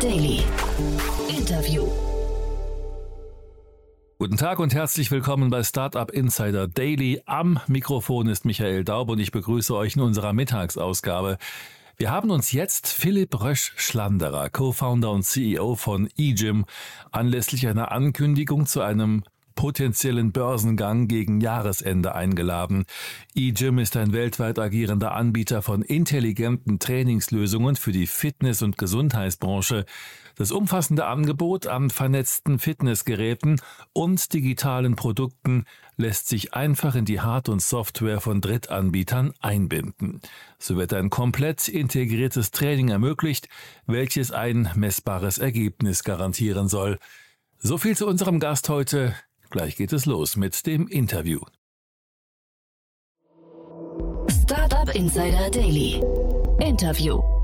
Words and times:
Daily. 0.00 0.44
Interview. 1.28 1.84
Guten 4.20 4.36
Tag 4.36 4.60
und 4.60 4.72
herzlich 4.72 5.10
willkommen 5.10 5.50
bei 5.50 5.64
Startup 5.64 6.08
Insider 6.12 6.68
Daily. 6.68 7.20
Am 7.26 7.58
Mikrofon 7.66 8.28
ist 8.28 8.44
Michael 8.44 8.84
Daub 8.84 9.08
und 9.10 9.18
ich 9.18 9.32
begrüße 9.32 9.74
euch 9.74 9.96
in 9.96 10.02
unserer 10.02 10.32
Mittagsausgabe. 10.32 11.36
Wir 11.96 12.12
haben 12.12 12.30
uns 12.30 12.52
jetzt 12.52 12.86
Philipp 12.86 13.40
Rösch-Schlanderer, 13.40 14.50
Co-Founder 14.50 15.10
und 15.10 15.24
CEO 15.24 15.74
von 15.74 16.08
eGym, 16.16 16.64
anlässlich 17.10 17.66
einer 17.66 17.90
Ankündigung 17.90 18.66
zu 18.66 18.82
einem 18.82 19.24
potenziellen 19.58 20.30
Börsengang 20.30 21.08
gegen 21.08 21.40
Jahresende 21.40 22.14
eingeladen. 22.14 22.84
eGym 23.34 23.80
ist 23.80 23.96
ein 23.96 24.12
weltweit 24.12 24.56
agierender 24.60 25.16
Anbieter 25.16 25.62
von 25.62 25.82
intelligenten 25.82 26.78
Trainingslösungen 26.78 27.74
für 27.74 27.90
die 27.90 28.06
Fitness- 28.06 28.62
und 28.62 28.78
Gesundheitsbranche. 28.78 29.84
Das 30.36 30.52
umfassende 30.52 31.06
Angebot 31.06 31.66
an 31.66 31.90
vernetzten 31.90 32.60
Fitnessgeräten 32.60 33.60
und 33.92 34.32
digitalen 34.32 34.94
Produkten 34.94 35.64
lässt 35.96 36.28
sich 36.28 36.54
einfach 36.54 36.94
in 36.94 37.04
die 37.04 37.20
Hard- 37.20 37.48
und 37.48 37.60
Software 37.60 38.20
von 38.20 38.40
Drittanbietern 38.40 39.34
einbinden. 39.40 40.20
So 40.60 40.76
wird 40.76 40.94
ein 40.94 41.10
komplett 41.10 41.66
integriertes 41.66 42.52
Training 42.52 42.90
ermöglicht, 42.90 43.48
welches 43.88 44.30
ein 44.30 44.70
messbares 44.76 45.38
Ergebnis 45.38 46.04
garantieren 46.04 46.68
soll. 46.68 47.00
So 47.58 47.76
viel 47.76 47.96
zu 47.96 48.06
unserem 48.06 48.38
Gast 48.38 48.68
heute. 48.68 49.16
Gleich 49.50 49.76
geht 49.76 49.92
es 49.94 50.04
los 50.04 50.36
mit 50.36 50.66
dem 50.66 50.88
Interview. 50.88 51.40
Startup 54.30 54.94
Insider 54.94 55.50
Daily. 55.50 56.02
Interview. 56.60 57.37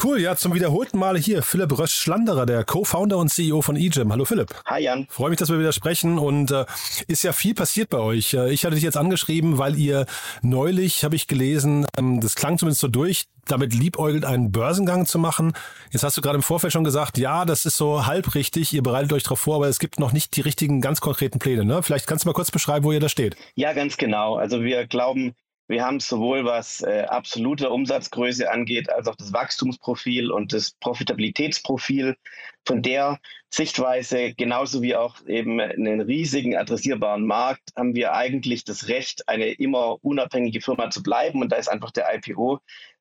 Cool, 0.00 0.20
ja, 0.20 0.36
zum 0.36 0.54
wiederholten 0.54 0.96
Male 0.96 1.18
hier 1.18 1.42
Philipp 1.42 1.76
Rösch-Schlanderer, 1.76 2.46
der 2.46 2.62
Co-Founder 2.62 3.18
und 3.18 3.30
CEO 3.30 3.62
von 3.62 3.74
eGym. 3.74 4.12
Hallo 4.12 4.24
Philipp. 4.24 4.54
Hi 4.64 4.84
Jan. 4.84 5.08
Freue 5.10 5.30
mich, 5.30 5.40
dass 5.40 5.48
wir 5.48 5.58
wieder 5.58 5.72
sprechen 5.72 6.20
und 6.20 6.52
äh, 6.52 6.66
ist 7.08 7.24
ja 7.24 7.32
viel 7.32 7.52
passiert 7.52 7.90
bei 7.90 7.98
euch. 7.98 8.32
Äh, 8.32 8.52
ich 8.52 8.64
hatte 8.64 8.76
dich 8.76 8.84
jetzt 8.84 8.96
angeschrieben, 8.96 9.58
weil 9.58 9.74
ihr 9.74 10.06
neulich, 10.40 11.02
habe 11.02 11.16
ich 11.16 11.26
gelesen, 11.26 11.84
ähm, 11.98 12.20
das 12.20 12.36
klang 12.36 12.58
zumindest 12.58 12.80
so 12.80 12.86
durch, 12.86 13.24
damit 13.48 13.74
liebäugelt, 13.74 14.24
einen 14.24 14.52
Börsengang 14.52 15.04
zu 15.04 15.18
machen. 15.18 15.52
Jetzt 15.90 16.04
hast 16.04 16.16
du 16.16 16.20
gerade 16.20 16.36
im 16.36 16.44
Vorfeld 16.44 16.72
schon 16.72 16.84
gesagt, 16.84 17.18
ja, 17.18 17.44
das 17.44 17.66
ist 17.66 17.76
so 17.76 18.06
halb 18.06 18.36
richtig, 18.36 18.72
ihr 18.72 18.84
bereitet 18.84 19.12
euch 19.12 19.24
darauf 19.24 19.40
vor, 19.40 19.56
aber 19.56 19.66
es 19.66 19.80
gibt 19.80 19.98
noch 19.98 20.12
nicht 20.12 20.36
die 20.36 20.42
richtigen, 20.42 20.80
ganz 20.80 21.00
konkreten 21.00 21.40
Pläne. 21.40 21.64
Ne? 21.64 21.82
Vielleicht 21.82 22.06
kannst 22.06 22.24
du 22.24 22.28
mal 22.28 22.34
kurz 22.34 22.52
beschreiben, 22.52 22.84
wo 22.84 22.92
ihr 22.92 23.00
da 23.00 23.08
steht. 23.08 23.34
Ja, 23.56 23.72
ganz 23.72 23.96
genau. 23.96 24.36
Also 24.36 24.62
wir 24.62 24.86
glauben, 24.86 25.34
wir 25.68 25.84
haben 25.84 26.00
sowohl 26.00 26.44
was 26.46 26.80
äh, 26.80 27.04
absolute 27.08 27.68
Umsatzgröße 27.68 28.50
angeht, 28.50 28.90
als 28.90 29.06
auch 29.06 29.16
das 29.16 29.32
Wachstumsprofil 29.34 30.30
und 30.30 30.52
das 30.52 30.72
Profitabilitätsprofil. 30.80 32.16
Von 32.66 32.82
der 32.82 33.18
Sichtweise, 33.50 34.34
genauso 34.34 34.82
wie 34.82 34.96
auch 34.96 35.26
eben 35.26 35.60
einen 35.60 36.00
riesigen 36.00 36.56
adressierbaren 36.56 37.26
Markt, 37.26 37.70
haben 37.76 37.94
wir 37.94 38.14
eigentlich 38.14 38.64
das 38.64 38.88
Recht, 38.88 39.28
eine 39.28 39.48
immer 39.52 40.02
unabhängige 40.02 40.62
Firma 40.62 40.90
zu 40.90 41.02
bleiben. 41.02 41.42
Und 41.42 41.52
da 41.52 41.56
ist 41.56 41.68
einfach 41.68 41.90
der 41.90 42.14
IPO 42.14 42.60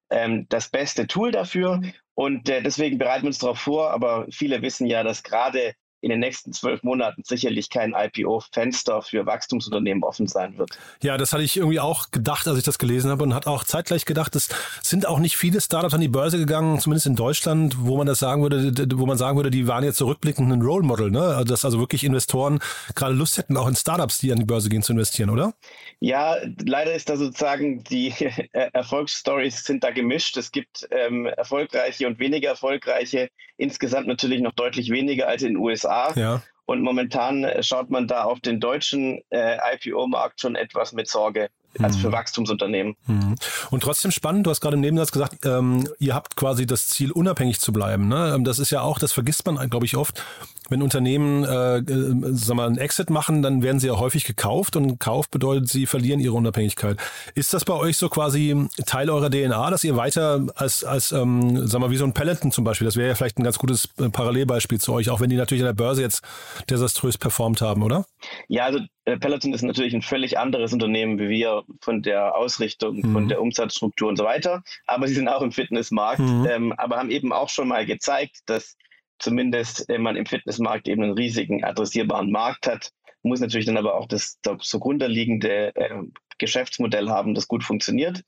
ähm, 0.09 0.45
das 0.49 0.69
beste 0.69 1.07
Tool 1.07 1.31
dafür. 1.31 1.81
Und 2.15 2.49
äh, 2.49 2.61
deswegen 2.61 2.97
bereiten 2.97 3.23
wir 3.23 3.27
uns 3.27 3.39
darauf 3.39 3.59
vor. 3.59 3.91
Aber 3.91 4.27
viele 4.29 4.61
wissen 4.61 4.87
ja, 4.87 5.03
dass 5.03 5.23
gerade 5.23 5.73
in 6.01 6.09
den 6.09 6.19
nächsten 6.19 6.53
zwölf 6.53 6.83
Monaten 6.83 7.23
sicherlich 7.25 7.69
kein 7.69 7.93
IPO-Fenster 7.97 9.01
für 9.01 9.25
Wachstumsunternehmen 9.25 10.03
offen 10.03 10.27
sein 10.27 10.57
wird. 10.57 10.77
Ja, 11.01 11.17
das 11.17 11.33
hatte 11.33 11.43
ich 11.43 11.57
irgendwie 11.57 11.79
auch 11.79 12.11
gedacht, 12.11 12.47
als 12.47 12.57
ich 12.57 12.63
das 12.63 12.77
gelesen 12.77 13.09
habe 13.09 13.23
und 13.23 13.33
hat 13.33 13.47
auch 13.47 13.63
zeitgleich 13.63 14.05
gedacht, 14.05 14.35
es 14.35 14.49
sind 14.83 15.07
auch 15.07 15.19
nicht 15.19 15.37
viele 15.37 15.59
Startups 15.59 15.93
an 15.93 16.01
die 16.01 16.07
Börse 16.07 16.37
gegangen, 16.37 16.79
zumindest 16.79 17.07
in 17.07 17.15
Deutschland, 17.15 17.75
wo 17.79 17.97
man 17.97 18.07
das 18.07 18.19
sagen 18.19 18.43
würde, 18.43 18.73
wo 18.97 19.05
man 19.05 19.17
sagen 19.17 19.37
würde, 19.37 19.49
die 19.49 19.67
waren 19.67 19.83
jetzt 19.83 19.97
zurückblickend 19.97 20.51
ein 20.51 20.61
Role 20.61 20.83
Model, 20.83 21.09
ne? 21.09 21.21
Also, 21.21 21.45
dass 21.45 21.65
also 21.65 21.79
wirklich 21.79 22.03
Investoren 22.03 22.59
gerade 22.95 23.13
Lust 23.13 23.37
hätten, 23.37 23.57
auch 23.57 23.67
in 23.67 23.75
Startups, 23.75 24.19
die 24.19 24.31
an 24.31 24.39
die 24.39 24.45
Börse 24.45 24.69
gehen, 24.69 24.83
zu 24.83 24.93
investieren, 24.93 25.29
oder? 25.29 25.53
Ja, 25.99 26.35
leider 26.63 26.93
ist 26.93 27.09
da 27.09 27.17
sozusagen 27.17 27.83
die 27.83 28.13
Erfolgsstories 28.51 29.63
sind 29.63 29.83
da 29.83 29.91
gemischt. 29.91 30.37
Es 30.37 30.51
gibt 30.51 30.87
ähm, 30.91 31.25
erfolgreiche 31.25 32.07
und 32.07 32.19
weniger 32.19 32.49
erfolgreiche, 32.49 33.29
insgesamt 33.57 34.07
natürlich 34.07 34.41
noch 34.41 34.53
deutlich 34.53 34.91
weniger 34.91 35.27
als 35.27 35.41
in 35.41 35.49
den 35.49 35.57
USA. 35.57 35.86
USA. 35.87 36.13
Ja. 36.15 36.41
Und 36.65 36.81
momentan 36.81 37.49
schaut 37.61 37.89
man 37.89 38.07
da 38.07 38.23
auf 38.23 38.41
den 38.41 38.59
deutschen 38.59 39.21
äh, 39.29 39.57
IPO-Markt 39.75 40.41
schon 40.41 40.55
etwas 40.55 40.91
mit 40.91 41.07
Sorge 41.07 41.49
als 41.79 41.97
für 41.97 42.07
mhm. 42.07 42.13
Wachstumsunternehmen. 42.13 42.95
Mhm. 43.07 43.35
Und 43.69 43.83
trotzdem 43.83 44.11
spannend, 44.11 44.45
du 44.45 44.49
hast 44.49 44.61
gerade 44.61 44.75
im 44.75 44.81
Nebensatz 44.81 45.11
gesagt, 45.11 45.45
ähm, 45.45 45.87
ihr 45.99 46.15
habt 46.15 46.35
quasi 46.35 46.65
das 46.65 46.87
Ziel, 46.87 47.11
unabhängig 47.11 47.59
zu 47.59 47.71
bleiben. 47.71 48.07
Ne? 48.07 48.33
Ähm, 48.35 48.43
das 48.43 48.59
ist 48.59 48.71
ja 48.71 48.81
auch, 48.81 48.99
das 48.99 49.13
vergisst 49.13 49.45
man, 49.45 49.69
glaube 49.69 49.85
ich, 49.85 49.95
oft. 49.95 50.23
Wenn 50.69 50.81
Unternehmen 50.81 51.43
äh, 51.45 51.77
äh, 51.77 52.15
sag 52.33 52.55
mal, 52.55 52.67
einen 52.67 52.77
Exit 52.77 53.09
machen, 53.09 53.41
dann 53.41 53.61
werden 53.61 53.79
sie 53.79 53.87
ja 53.87 53.97
häufig 53.97 54.25
gekauft 54.25 54.75
und 54.75 54.99
Kauf 54.99 55.29
bedeutet, 55.29 55.69
sie 55.69 55.85
verlieren 55.85 56.19
ihre 56.19 56.33
Unabhängigkeit. 56.33 56.97
Ist 57.35 57.53
das 57.53 57.63
bei 57.63 57.73
euch 57.73 57.97
so 57.97 58.09
quasi 58.09 58.67
Teil 58.85 59.09
eurer 59.09 59.29
DNA, 59.29 59.69
dass 59.69 59.83
ihr 59.83 59.95
weiter 59.95 60.45
als, 60.55 60.83
als 60.83 61.11
ähm, 61.11 61.67
sag 61.67 61.79
mal, 61.79 61.89
wie 61.89 61.97
so 61.97 62.05
ein 62.05 62.13
Peloton 62.13 62.51
zum 62.51 62.63
Beispiel, 62.63 62.85
das 62.85 62.97
wäre 62.97 63.09
ja 63.09 63.15
vielleicht 63.15 63.39
ein 63.39 63.43
ganz 63.43 63.57
gutes 63.59 63.89
äh, 63.97 64.09
Parallelbeispiel 64.09 64.79
zu 64.79 64.93
euch, 64.93 65.09
auch 65.09 65.21
wenn 65.21 65.29
die 65.29 65.37
natürlich 65.37 65.63
an 65.63 65.67
der 65.67 65.73
Börse 65.73 66.01
jetzt 66.01 66.21
desaströs 66.69 67.17
performt 67.17 67.61
haben, 67.61 67.81
oder? 67.83 68.05
Ja, 68.49 68.65
also 68.65 68.79
Peloton 69.15 69.53
ist 69.53 69.61
natürlich 69.61 69.95
ein 69.95 70.01
völlig 70.01 70.37
anderes 70.37 70.73
Unternehmen 70.73 71.17
wie 71.17 71.29
wir 71.29 71.63
von 71.81 72.01
der 72.01 72.35
Ausrichtung, 72.35 72.97
mhm. 72.97 73.13
von 73.13 73.29
der 73.29 73.41
Umsatzstruktur 73.41 74.09
und 74.09 74.17
so 74.17 74.25
weiter. 74.25 74.63
Aber 74.85 75.07
sie 75.07 75.13
sind 75.13 75.29
auch 75.29 75.41
im 75.41 75.53
Fitnessmarkt, 75.53 76.19
mhm. 76.19 76.47
ähm, 76.49 76.73
aber 76.73 76.97
haben 76.97 77.09
eben 77.09 77.31
auch 77.31 77.49
schon 77.49 77.69
mal 77.69 77.85
gezeigt, 77.85 78.41
dass 78.47 78.75
zumindest 79.19 79.89
äh, 79.89 79.97
man 79.97 80.17
im 80.17 80.25
Fitnessmarkt 80.25 80.87
eben 80.87 81.03
einen 81.03 81.13
riesigen 81.13 81.63
adressierbaren 81.63 82.31
Markt 82.31 82.67
hat. 82.67 82.91
Muss 83.23 83.39
natürlich 83.39 83.65
dann 83.65 83.77
aber 83.77 83.95
auch 83.95 84.07
das, 84.07 84.39
das 84.41 84.67
zugrunde 84.67 85.07
liegende 85.07 85.75
äh, 85.75 86.03
Geschäftsmodell 86.37 87.09
haben, 87.09 87.33
das 87.33 87.47
gut 87.47 87.63
funktioniert. 87.63 88.23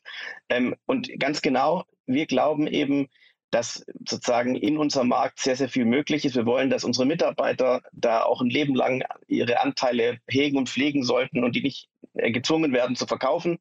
Ähm, 0.49 0.75
und 0.85 1.09
ganz 1.19 1.41
genau, 1.41 1.83
wir 2.05 2.25
glauben 2.25 2.67
eben, 2.67 3.07
dass 3.51 3.85
sozusagen 4.07 4.55
in 4.55 4.77
unserem 4.77 5.09
Markt 5.09 5.39
sehr, 5.39 5.55
sehr 5.55 5.69
viel 5.69 5.85
möglich 5.85 6.25
ist. 6.25 6.35
Wir 6.35 6.45
wollen, 6.45 6.69
dass 6.69 6.83
unsere 6.83 7.05
Mitarbeiter 7.05 7.81
da 7.91 8.23
auch 8.23 8.41
ein 8.41 8.49
Leben 8.49 8.75
lang 8.75 9.03
ihre 9.27 9.61
Anteile 9.61 10.19
hegen 10.27 10.57
und 10.57 10.69
pflegen 10.69 11.03
sollten 11.03 11.43
und 11.43 11.55
die 11.55 11.63
nicht 11.63 11.89
äh, 12.13 12.31
gezwungen 12.31 12.73
werden 12.73 12.95
zu 12.95 13.07
verkaufen. 13.07 13.59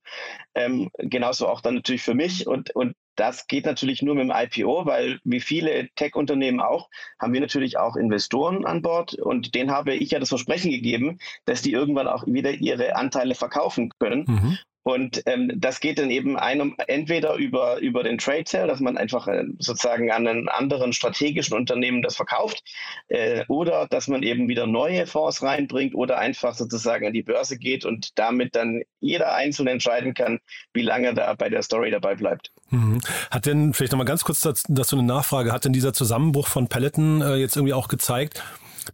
Ähm, 0.54 0.90
genauso 0.98 1.48
auch 1.48 1.60
dann 1.60 1.74
natürlich 1.74 2.02
für 2.02 2.14
mich. 2.14 2.46
Und, 2.46 2.74
und 2.74 2.94
das 3.16 3.46
geht 3.46 3.66
natürlich 3.66 4.02
nur 4.02 4.14
mit 4.14 4.24
dem 4.24 4.34
IPO, 4.34 4.86
weil 4.86 5.18
wie 5.24 5.40
viele 5.40 5.88
Tech-Unternehmen 5.96 6.60
auch, 6.60 6.88
haben 7.18 7.32
wir 7.32 7.40
natürlich 7.40 7.76
auch 7.78 7.96
Investoren 7.96 8.64
an 8.64 8.80
Bord 8.82 9.14
und 9.14 9.54
denen 9.54 9.72
habe 9.72 9.94
ich 9.94 10.12
ja 10.12 10.20
das 10.20 10.28
Versprechen 10.28 10.70
gegeben, 10.70 11.18
dass 11.44 11.62
die 11.62 11.72
irgendwann 11.72 12.06
auch 12.06 12.26
wieder 12.26 12.52
ihre 12.52 12.94
Anteile 12.94 13.34
verkaufen 13.34 13.90
können. 13.98 14.24
Mhm. 14.28 14.58
Und 14.88 15.22
ähm, 15.26 15.52
das 15.54 15.80
geht 15.80 15.98
dann 15.98 16.10
eben 16.10 16.38
einem 16.38 16.74
entweder 16.86 17.34
über, 17.34 17.76
über 17.76 18.02
den 18.02 18.16
Trade 18.16 18.44
Sale, 18.46 18.68
dass 18.68 18.80
man 18.80 18.96
einfach 18.96 19.28
äh, 19.28 19.44
sozusagen 19.58 20.10
an 20.10 20.26
einen 20.26 20.48
anderen 20.48 20.94
strategischen 20.94 21.54
Unternehmen 21.54 22.00
das 22.00 22.16
verkauft, 22.16 22.64
äh, 23.08 23.44
oder 23.48 23.86
dass 23.90 24.08
man 24.08 24.22
eben 24.22 24.48
wieder 24.48 24.66
neue 24.66 25.06
Fonds 25.06 25.42
reinbringt 25.42 25.94
oder 25.94 26.16
einfach 26.16 26.54
sozusagen 26.54 27.06
an 27.06 27.12
die 27.12 27.22
Börse 27.22 27.58
geht 27.58 27.84
und 27.84 28.18
damit 28.18 28.56
dann 28.56 28.80
jeder 28.98 29.34
einzeln 29.34 29.68
entscheiden 29.68 30.14
kann, 30.14 30.38
wie 30.72 30.80
lange 30.80 31.12
da 31.12 31.34
bei 31.34 31.50
der 31.50 31.62
Story 31.62 31.90
dabei 31.90 32.14
bleibt. 32.14 32.50
Mhm. 32.70 33.02
Hat 33.30 33.44
denn, 33.44 33.74
vielleicht 33.74 33.92
nochmal 33.92 34.06
ganz 34.06 34.24
kurz 34.24 34.40
dazu 34.40 34.96
eine 34.96 35.06
Nachfrage, 35.06 35.52
hat 35.52 35.66
denn 35.66 35.74
dieser 35.74 35.92
Zusammenbruch 35.92 36.48
von 36.48 36.68
Peloton 36.68 37.20
äh, 37.20 37.34
jetzt 37.34 37.56
irgendwie 37.56 37.74
auch 37.74 37.88
gezeigt, 37.88 38.42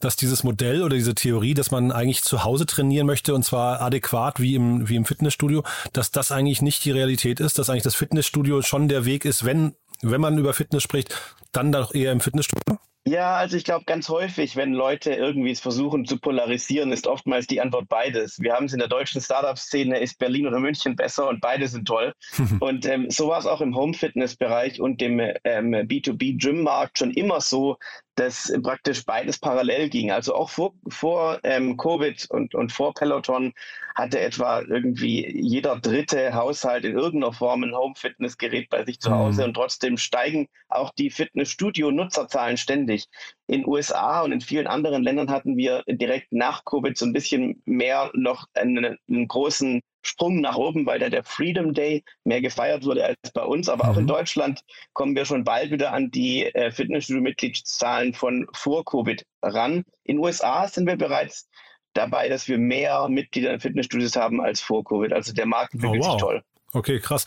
dass 0.00 0.16
dieses 0.16 0.44
Modell 0.44 0.82
oder 0.82 0.96
diese 0.96 1.14
Theorie, 1.14 1.54
dass 1.54 1.70
man 1.70 1.92
eigentlich 1.92 2.22
zu 2.22 2.44
Hause 2.44 2.66
trainieren 2.66 3.06
möchte 3.06 3.34
und 3.34 3.44
zwar 3.44 3.80
adäquat 3.80 4.40
wie 4.40 4.54
im, 4.54 4.88
wie 4.88 4.96
im 4.96 5.04
Fitnessstudio, 5.04 5.64
dass 5.92 6.10
das 6.10 6.32
eigentlich 6.32 6.62
nicht 6.62 6.84
die 6.84 6.90
Realität 6.90 7.40
ist, 7.40 7.58
dass 7.58 7.70
eigentlich 7.70 7.82
das 7.82 7.94
Fitnessstudio 7.94 8.62
schon 8.62 8.88
der 8.88 9.04
Weg 9.04 9.24
ist, 9.24 9.44
wenn, 9.44 9.74
wenn 10.02 10.20
man 10.20 10.38
über 10.38 10.52
Fitness 10.54 10.82
spricht, 10.82 11.20
dann 11.52 11.72
doch 11.72 11.94
eher 11.94 12.12
im 12.12 12.20
Fitnessstudio? 12.20 12.78
Ja, 13.06 13.36
also 13.36 13.58
ich 13.58 13.64
glaube, 13.64 13.84
ganz 13.84 14.08
häufig, 14.08 14.56
wenn 14.56 14.72
Leute 14.72 15.12
irgendwie 15.12 15.50
es 15.50 15.60
versuchen 15.60 16.06
zu 16.06 16.18
polarisieren, 16.18 16.90
ist 16.90 17.06
oftmals 17.06 17.46
die 17.46 17.60
Antwort 17.60 17.86
beides. 17.86 18.40
Wir 18.40 18.54
haben 18.54 18.64
es 18.64 18.72
in 18.72 18.78
der 18.78 18.88
deutschen 18.88 19.20
Startup-Szene, 19.20 20.00
ist 20.00 20.18
Berlin 20.18 20.46
oder 20.46 20.58
München 20.58 20.96
besser 20.96 21.28
und 21.28 21.42
beide 21.42 21.68
sind 21.68 21.86
toll. 21.86 22.14
und 22.60 22.86
ähm, 22.86 23.10
so 23.10 23.28
war 23.28 23.38
es 23.38 23.44
auch 23.44 23.60
im 23.60 23.76
Home-Fitness-Bereich 23.76 24.80
und 24.80 25.02
dem 25.02 25.20
ähm, 25.20 25.74
B2B-Gym-Markt 25.74 26.98
schon 26.98 27.10
immer 27.10 27.42
so, 27.42 27.76
dass 28.14 28.52
praktisch 28.62 29.04
beides 29.04 29.38
parallel 29.38 29.88
ging. 29.88 30.10
Also 30.10 30.34
auch 30.34 30.50
vor, 30.50 30.74
vor 30.88 31.40
ähm, 31.42 31.76
Covid 31.76 32.26
und, 32.30 32.54
und 32.54 32.72
vor 32.72 32.94
Peloton 32.94 33.52
hatte 33.94 34.20
etwa 34.20 34.60
irgendwie 34.60 35.40
jeder 35.40 35.76
dritte 35.76 36.34
Haushalt 36.34 36.84
in 36.84 36.96
irgendeiner 36.96 37.32
Form 37.32 37.62
ein 37.62 37.74
Home-Fitness-Gerät 37.74 38.68
bei 38.68 38.84
sich 38.84 39.00
zu 39.00 39.10
Hause 39.10 39.42
mhm. 39.42 39.48
und 39.48 39.54
trotzdem 39.54 39.96
steigen 39.96 40.48
auch 40.68 40.92
die 40.92 41.10
Fitnessstudio-Nutzerzahlen 41.10 42.56
ständig. 42.56 43.08
In 43.46 43.66
USA 43.66 44.22
und 44.22 44.32
in 44.32 44.40
vielen 44.40 44.66
anderen 44.66 45.02
Ländern 45.02 45.30
hatten 45.30 45.56
wir 45.56 45.82
direkt 45.86 46.32
nach 46.32 46.64
Covid 46.64 46.96
so 46.96 47.04
ein 47.04 47.12
bisschen 47.12 47.62
mehr 47.66 48.10
noch 48.14 48.46
einen, 48.54 48.96
einen 49.08 49.28
großen 49.28 49.82
Sprung 50.02 50.40
nach 50.40 50.56
oben, 50.56 50.86
weil 50.86 50.98
da 50.98 51.08
der 51.08 51.24
Freedom 51.24 51.72
Day 51.72 52.04
mehr 52.24 52.40
gefeiert 52.40 52.84
wurde 52.84 53.04
als 53.04 53.32
bei 53.32 53.42
uns. 53.42 53.68
Aber 53.68 53.84
mhm. 53.84 53.90
auch 53.90 53.96
in 53.96 54.02
mhm. 54.04 54.08
Deutschland 54.08 54.60
kommen 54.92 55.16
wir 55.16 55.24
schon 55.24 55.44
bald 55.44 55.70
wieder 55.70 55.92
an 55.92 56.10
die 56.10 56.44
äh, 56.44 56.70
Fitnessstudio-Mitgliedszahlen 56.70 58.14
von 58.14 58.46
vor 58.52 58.84
Covid 58.84 59.24
ran. 59.42 59.84
In 60.04 60.16
den 60.16 60.24
USA 60.24 60.68
sind 60.68 60.86
wir 60.86 60.96
bereits 60.96 61.48
dabei, 61.94 62.28
dass 62.28 62.48
wir 62.48 62.58
mehr 62.58 63.08
Mitglieder 63.08 63.52
in 63.52 63.60
Fitnessstudios 63.60 64.16
haben 64.16 64.40
als 64.40 64.60
vor 64.60 64.84
Covid. 64.84 65.12
Also 65.12 65.32
der 65.32 65.46
Markt 65.46 65.74
entwickelt 65.74 66.02
oh, 66.02 66.06
wow. 66.06 66.12
sich 66.12 66.20
toll. 66.20 66.42
Okay, 66.74 66.98
krass. 66.98 67.24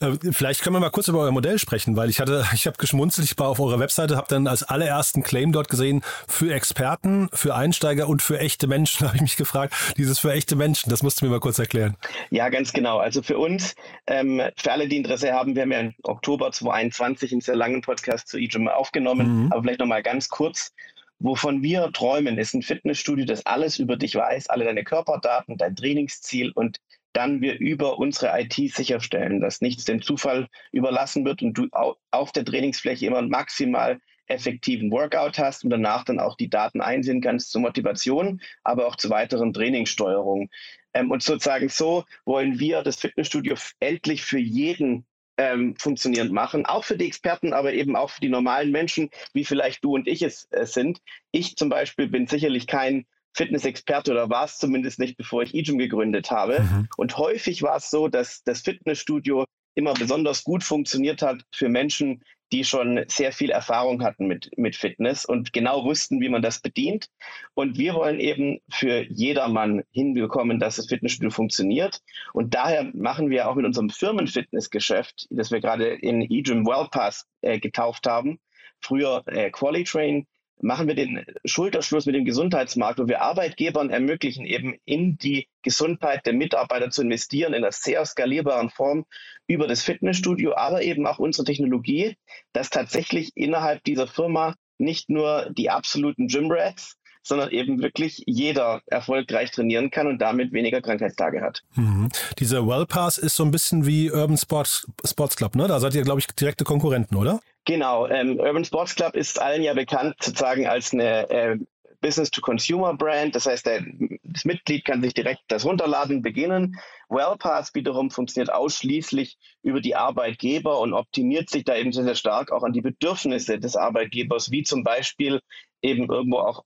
Äh, 0.00 0.12
vielleicht 0.32 0.62
können 0.62 0.74
wir 0.74 0.80
mal 0.80 0.90
kurz 0.90 1.08
über 1.08 1.20
euer 1.20 1.30
Modell 1.30 1.58
sprechen, 1.58 1.96
weil 1.96 2.10
ich 2.10 2.20
hatte, 2.20 2.44
ich 2.54 2.66
habe 2.66 2.76
geschmunzelt, 2.76 3.30
ich 3.30 3.38
war 3.38 3.48
auf 3.48 3.60
eurer 3.60 3.78
Webseite, 3.78 4.16
habe 4.16 4.26
dann 4.28 4.46
als 4.46 4.64
allerersten 4.64 5.22
Claim 5.22 5.52
dort 5.52 5.68
gesehen, 5.68 6.02
für 6.26 6.52
Experten, 6.52 7.28
für 7.32 7.54
Einsteiger 7.54 8.08
und 8.08 8.20
für 8.20 8.38
echte 8.38 8.66
Menschen, 8.66 9.06
habe 9.06 9.16
ich 9.16 9.22
mich 9.22 9.36
gefragt, 9.36 9.74
dieses 9.96 10.18
für 10.18 10.32
echte 10.32 10.56
Menschen, 10.56 10.90
das 10.90 11.02
musst 11.02 11.20
du 11.20 11.26
mir 11.26 11.30
mal 11.30 11.40
kurz 11.40 11.58
erklären. 11.58 11.96
Ja, 12.30 12.48
ganz 12.48 12.72
genau. 12.72 12.98
Also 12.98 13.22
für 13.22 13.38
uns, 13.38 13.74
ähm, 14.06 14.42
für 14.56 14.72
alle, 14.72 14.88
die 14.88 14.96
Interesse 14.96 15.32
haben, 15.32 15.54
wir 15.54 15.62
haben 15.62 15.72
ja 15.72 15.80
im 15.80 15.94
Oktober 16.02 16.50
2021 16.50 17.32
einen 17.32 17.40
sehr 17.40 17.56
langen 17.56 17.80
Podcast 17.80 18.28
zu 18.28 18.38
EGM 18.38 18.68
aufgenommen, 18.68 19.44
mhm. 19.44 19.52
aber 19.52 19.62
vielleicht 19.62 19.80
nochmal 19.80 20.02
ganz 20.02 20.28
kurz. 20.28 20.72
Wovon 21.20 21.62
wir 21.62 21.92
träumen, 21.92 22.38
ist 22.38 22.54
ein 22.54 22.62
Fitnessstudio, 22.62 23.24
das 23.24 23.46
alles 23.46 23.78
über 23.78 23.96
dich 23.96 24.16
weiß, 24.16 24.48
alle 24.48 24.64
deine 24.64 24.82
Körperdaten, 24.82 25.56
dein 25.56 25.76
Trainingsziel 25.76 26.50
und 26.50 26.80
dann 27.14 27.40
wir 27.40 27.58
über 27.58 27.98
unsere 27.98 28.38
IT 28.38 28.54
sicherstellen, 28.74 29.40
dass 29.40 29.60
nichts 29.60 29.84
dem 29.84 30.02
Zufall 30.02 30.48
überlassen 30.72 31.24
wird 31.24 31.42
und 31.42 31.54
du 31.54 31.68
auf 32.10 32.32
der 32.32 32.44
Trainingsfläche 32.44 33.06
immer 33.06 33.22
maximal 33.22 33.98
effektiven 34.26 34.90
Workout 34.90 35.38
hast 35.38 35.64
und 35.64 35.70
danach 35.70 36.04
dann 36.04 36.18
auch 36.18 36.36
die 36.36 36.48
Daten 36.48 36.80
einsehen 36.80 37.20
kannst 37.20 37.50
zur 37.50 37.60
Motivation, 37.60 38.40
aber 38.62 38.86
auch 38.86 38.96
zur 38.96 39.10
weiteren 39.10 39.52
Trainingssteuerung. 39.52 40.50
Ähm, 40.92 41.10
und 41.10 41.22
sozusagen 41.22 41.68
so 41.68 42.04
wollen 42.24 42.58
wir 42.58 42.82
das 42.82 42.96
Fitnessstudio 42.96 43.54
endlich 43.80 44.22
für 44.22 44.38
jeden 44.38 45.06
ähm, 45.36 45.74
funktionierend 45.76 46.32
machen, 46.32 46.64
auch 46.64 46.84
für 46.84 46.96
die 46.96 47.06
Experten, 47.06 47.52
aber 47.52 47.72
eben 47.72 47.96
auch 47.96 48.10
für 48.10 48.20
die 48.20 48.28
normalen 48.28 48.70
Menschen, 48.70 49.10
wie 49.32 49.44
vielleicht 49.44 49.84
du 49.84 49.94
und 49.94 50.06
ich 50.06 50.22
es 50.22 50.48
äh, 50.52 50.64
sind. 50.64 51.00
Ich 51.32 51.56
zum 51.56 51.68
Beispiel 51.68 52.08
bin 52.08 52.26
sicherlich 52.26 52.66
kein 52.66 53.06
Fitnessexperte 53.34 54.12
oder 54.12 54.30
war 54.30 54.44
es 54.44 54.58
zumindest 54.58 54.98
nicht, 54.98 55.16
bevor 55.16 55.42
ich 55.42 55.54
Ejum 55.54 55.78
gegründet 55.78 56.30
habe. 56.30 56.60
Mhm. 56.60 56.88
Und 56.96 57.18
häufig 57.18 57.62
war 57.62 57.76
es 57.76 57.90
so, 57.90 58.08
dass 58.08 58.42
das 58.44 58.60
Fitnessstudio 58.60 59.44
immer 59.74 59.94
besonders 59.94 60.44
gut 60.44 60.62
funktioniert 60.62 61.20
hat 61.20 61.42
für 61.52 61.68
Menschen, 61.68 62.22
die 62.52 62.64
schon 62.64 63.04
sehr 63.08 63.32
viel 63.32 63.50
Erfahrung 63.50 64.04
hatten 64.04 64.26
mit, 64.26 64.50
mit 64.56 64.76
Fitness 64.76 65.24
und 65.24 65.52
genau 65.52 65.84
wussten, 65.84 66.20
wie 66.20 66.28
man 66.28 66.42
das 66.42 66.60
bedient. 66.60 67.08
Und 67.54 67.78
wir 67.78 67.94
wollen 67.94 68.20
eben 68.20 68.60
für 68.70 69.02
jedermann 69.10 69.82
hinbekommen, 69.90 70.60
dass 70.60 70.76
das 70.76 70.86
Fitnessstudio 70.86 71.30
funktioniert. 71.30 72.00
Und 72.32 72.54
daher 72.54 72.90
machen 72.94 73.30
wir 73.30 73.48
auch 73.48 73.56
mit 73.56 73.66
unserem 73.66 73.90
Firmenfitnessgeschäft, 73.90 75.26
das 75.30 75.50
wir 75.50 75.60
gerade 75.60 75.88
in 75.88 76.22
eGym 76.22 76.64
WellPass 76.64 77.26
äh, 77.40 77.58
getauft 77.58 78.06
haben, 78.06 78.38
früher 78.80 79.24
äh, 79.26 79.50
Qualitrain, 79.50 80.26
machen 80.60 80.88
wir 80.88 80.94
den 80.94 81.24
Schulterschluss 81.44 82.06
mit 82.06 82.14
dem 82.14 82.24
Gesundheitsmarkt, 82.24 82.98
wo 82.98 83.08
wir 83.08 83.22
Arbeitgebern 83.22 83.90
ermöglichen, 83.90 84.46
eben 84.46 84.76
in 84.84 85.18
die 85.18 85.48
Gesundheit 85.62 86.26
der 86.26 86.32
Mitarbeiter 86.32 86.90
zu 86.90 87.02
investieren, 87.02 87.52
in 87.52 87.64
einer 87.64 87.72
sehr 87.72 88.04
skalierbaren 88.04 88.70
Form 88.70 89.04
über 89.46 89.66
das 89.66 89.82
Fitnessstudio, 89.82 90.54
aber 90.54 90.82
eben 90.82 91.06
auch 91.06 91.18
unsere 91.18 91.44
Technologie, 91.44 92.16
dass 92.52 92.70
tatsächlich 92.70 93.32
innerhalb 93.34 93.84
dieser 93.84 94.06
Firma 94.06 94.54
nicht 94.78 95.10
nur 95.10 95.50
die 95.56 95.70
absoluten 95.70 96.28
Gymrats, 96.28 96.96
sondern 97.22 97.50
eben 97.50 97.80
wirklich 97.80 98.22
jeder 98.26 98.82
erfolgreich 98.86 99.50
trainieren 99.50 99.90
kann 99.90 100.06
und 100.06 100.18
damit 100.18 100.52
weniger 100.52 100.82
Krankheitstage 100.82 101.40
hat. 101.40 101.62
Mhm. 101.74 102.10
Dieser 102.38 102.66
Wellpass 102.66 103.18
ist 103.18 103.36
so 103.36 103.44
ein 103.44 103.50
bisschen 103.50 103.86
wie 103.86 104.10
Urban 104.10 104.36
Sports, 104.36 104.86
Sports 105.04 105.36
Club, 105.36 105.54
ne? 105.56 105.66
Da 105.66 105.80
seid 105.80 105.94
ihr, 105.94 106.02
glaube 106.02 106.20
ich, 106.20 106.26
direkte 106.26 106.64
Konkurrenten, 106.64 107.16
oder? 107.16 107.40
Genau, 107.64 108.06
ähm, 108.08 108.38
Urban 108.38 108.64
Sports 108.64 108.94
Club 108.94 109.16
ist 109.16 109.40
allen 109.40 109.62
ja 109.62 109.72
bekannt 109.72 110.16
sozusagen 110.20 110.66
als 110.66 110.92
eine 110.92 111.30
äh, 111.30 111.58
Business-to-Consumer-Brand. 112.04 113.34
Das 113.34 113.46
heißt, 113.46 113.64
der, 113.64 113.82
das 114.22 114.44
Mitglied 114.44 114.84
kann 114.84 115.02
sich 115.02 115.14
direkt 115.14 115.40
das 115.48 115.64
runterladen, 115.64 116.20
beginnen. 116.20 116.78
WellPass 117.08 117.74
wiederum 117.74 118.10
funktioniert 118.10 118.52
ausschließlich 118.52 119.38
über 119.62 119.80
die 119.80 119.96
Arbeitgeber 119.96 120.80
und 120.80 120.92
optimiert 120.92 121.48
sich 121.48 121.64
da 121.64 121.74
eben 121.76 121.92
sehr, 121.92 122.04
sehr 122.04 122.14
stark 122.14 122.52
auch 122.52 122.62
an 122.62 122.74
die 122.74 122.82
Bedürfnisse 122.82 123.58
des 123.58 123.76
Arbeitgebers, 123.76 124.50
wie 124.50 124.62
zum 124.62 124.84
Beispiel 124.84 125.40
eben 125.80 126.10
irgendwo 126.10 126.40
auch 126.40 126.64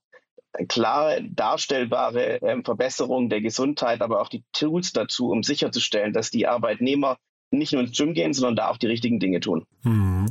klare 0.67 1.23
darstellbare 1.23 2.41
äh, 2.41 2.61
Verbesserung 2.63 3.29
der 3.29 3.39
Gesundheit, 3.39 4.01
aber 4.01 4.19
auch 4.21 4.29
die 4.29 4.43
Tools 4.51 4.91
dazu, 4.91 5.29
um 5.29 5.43
sicherzustellen, 5.43 6.11
dass 6.11 6.31
die 6.31 6.47
Arbeitnehmer 6.47 7.17
nicht 7.51 7.73
nur 7.73 7.81
ins 7.81 7.97
Gym 7.97 8.13
gehen, 8.13 8.33
sondern 8.33 8.55
da 8.55 8.69
auch 8.69 8.77
die 8.77 8.87
richtigen 8.87 9.19
Dinge 9.19 9.39
tun. 9.39 9.65
Mhm. 9.83 10.27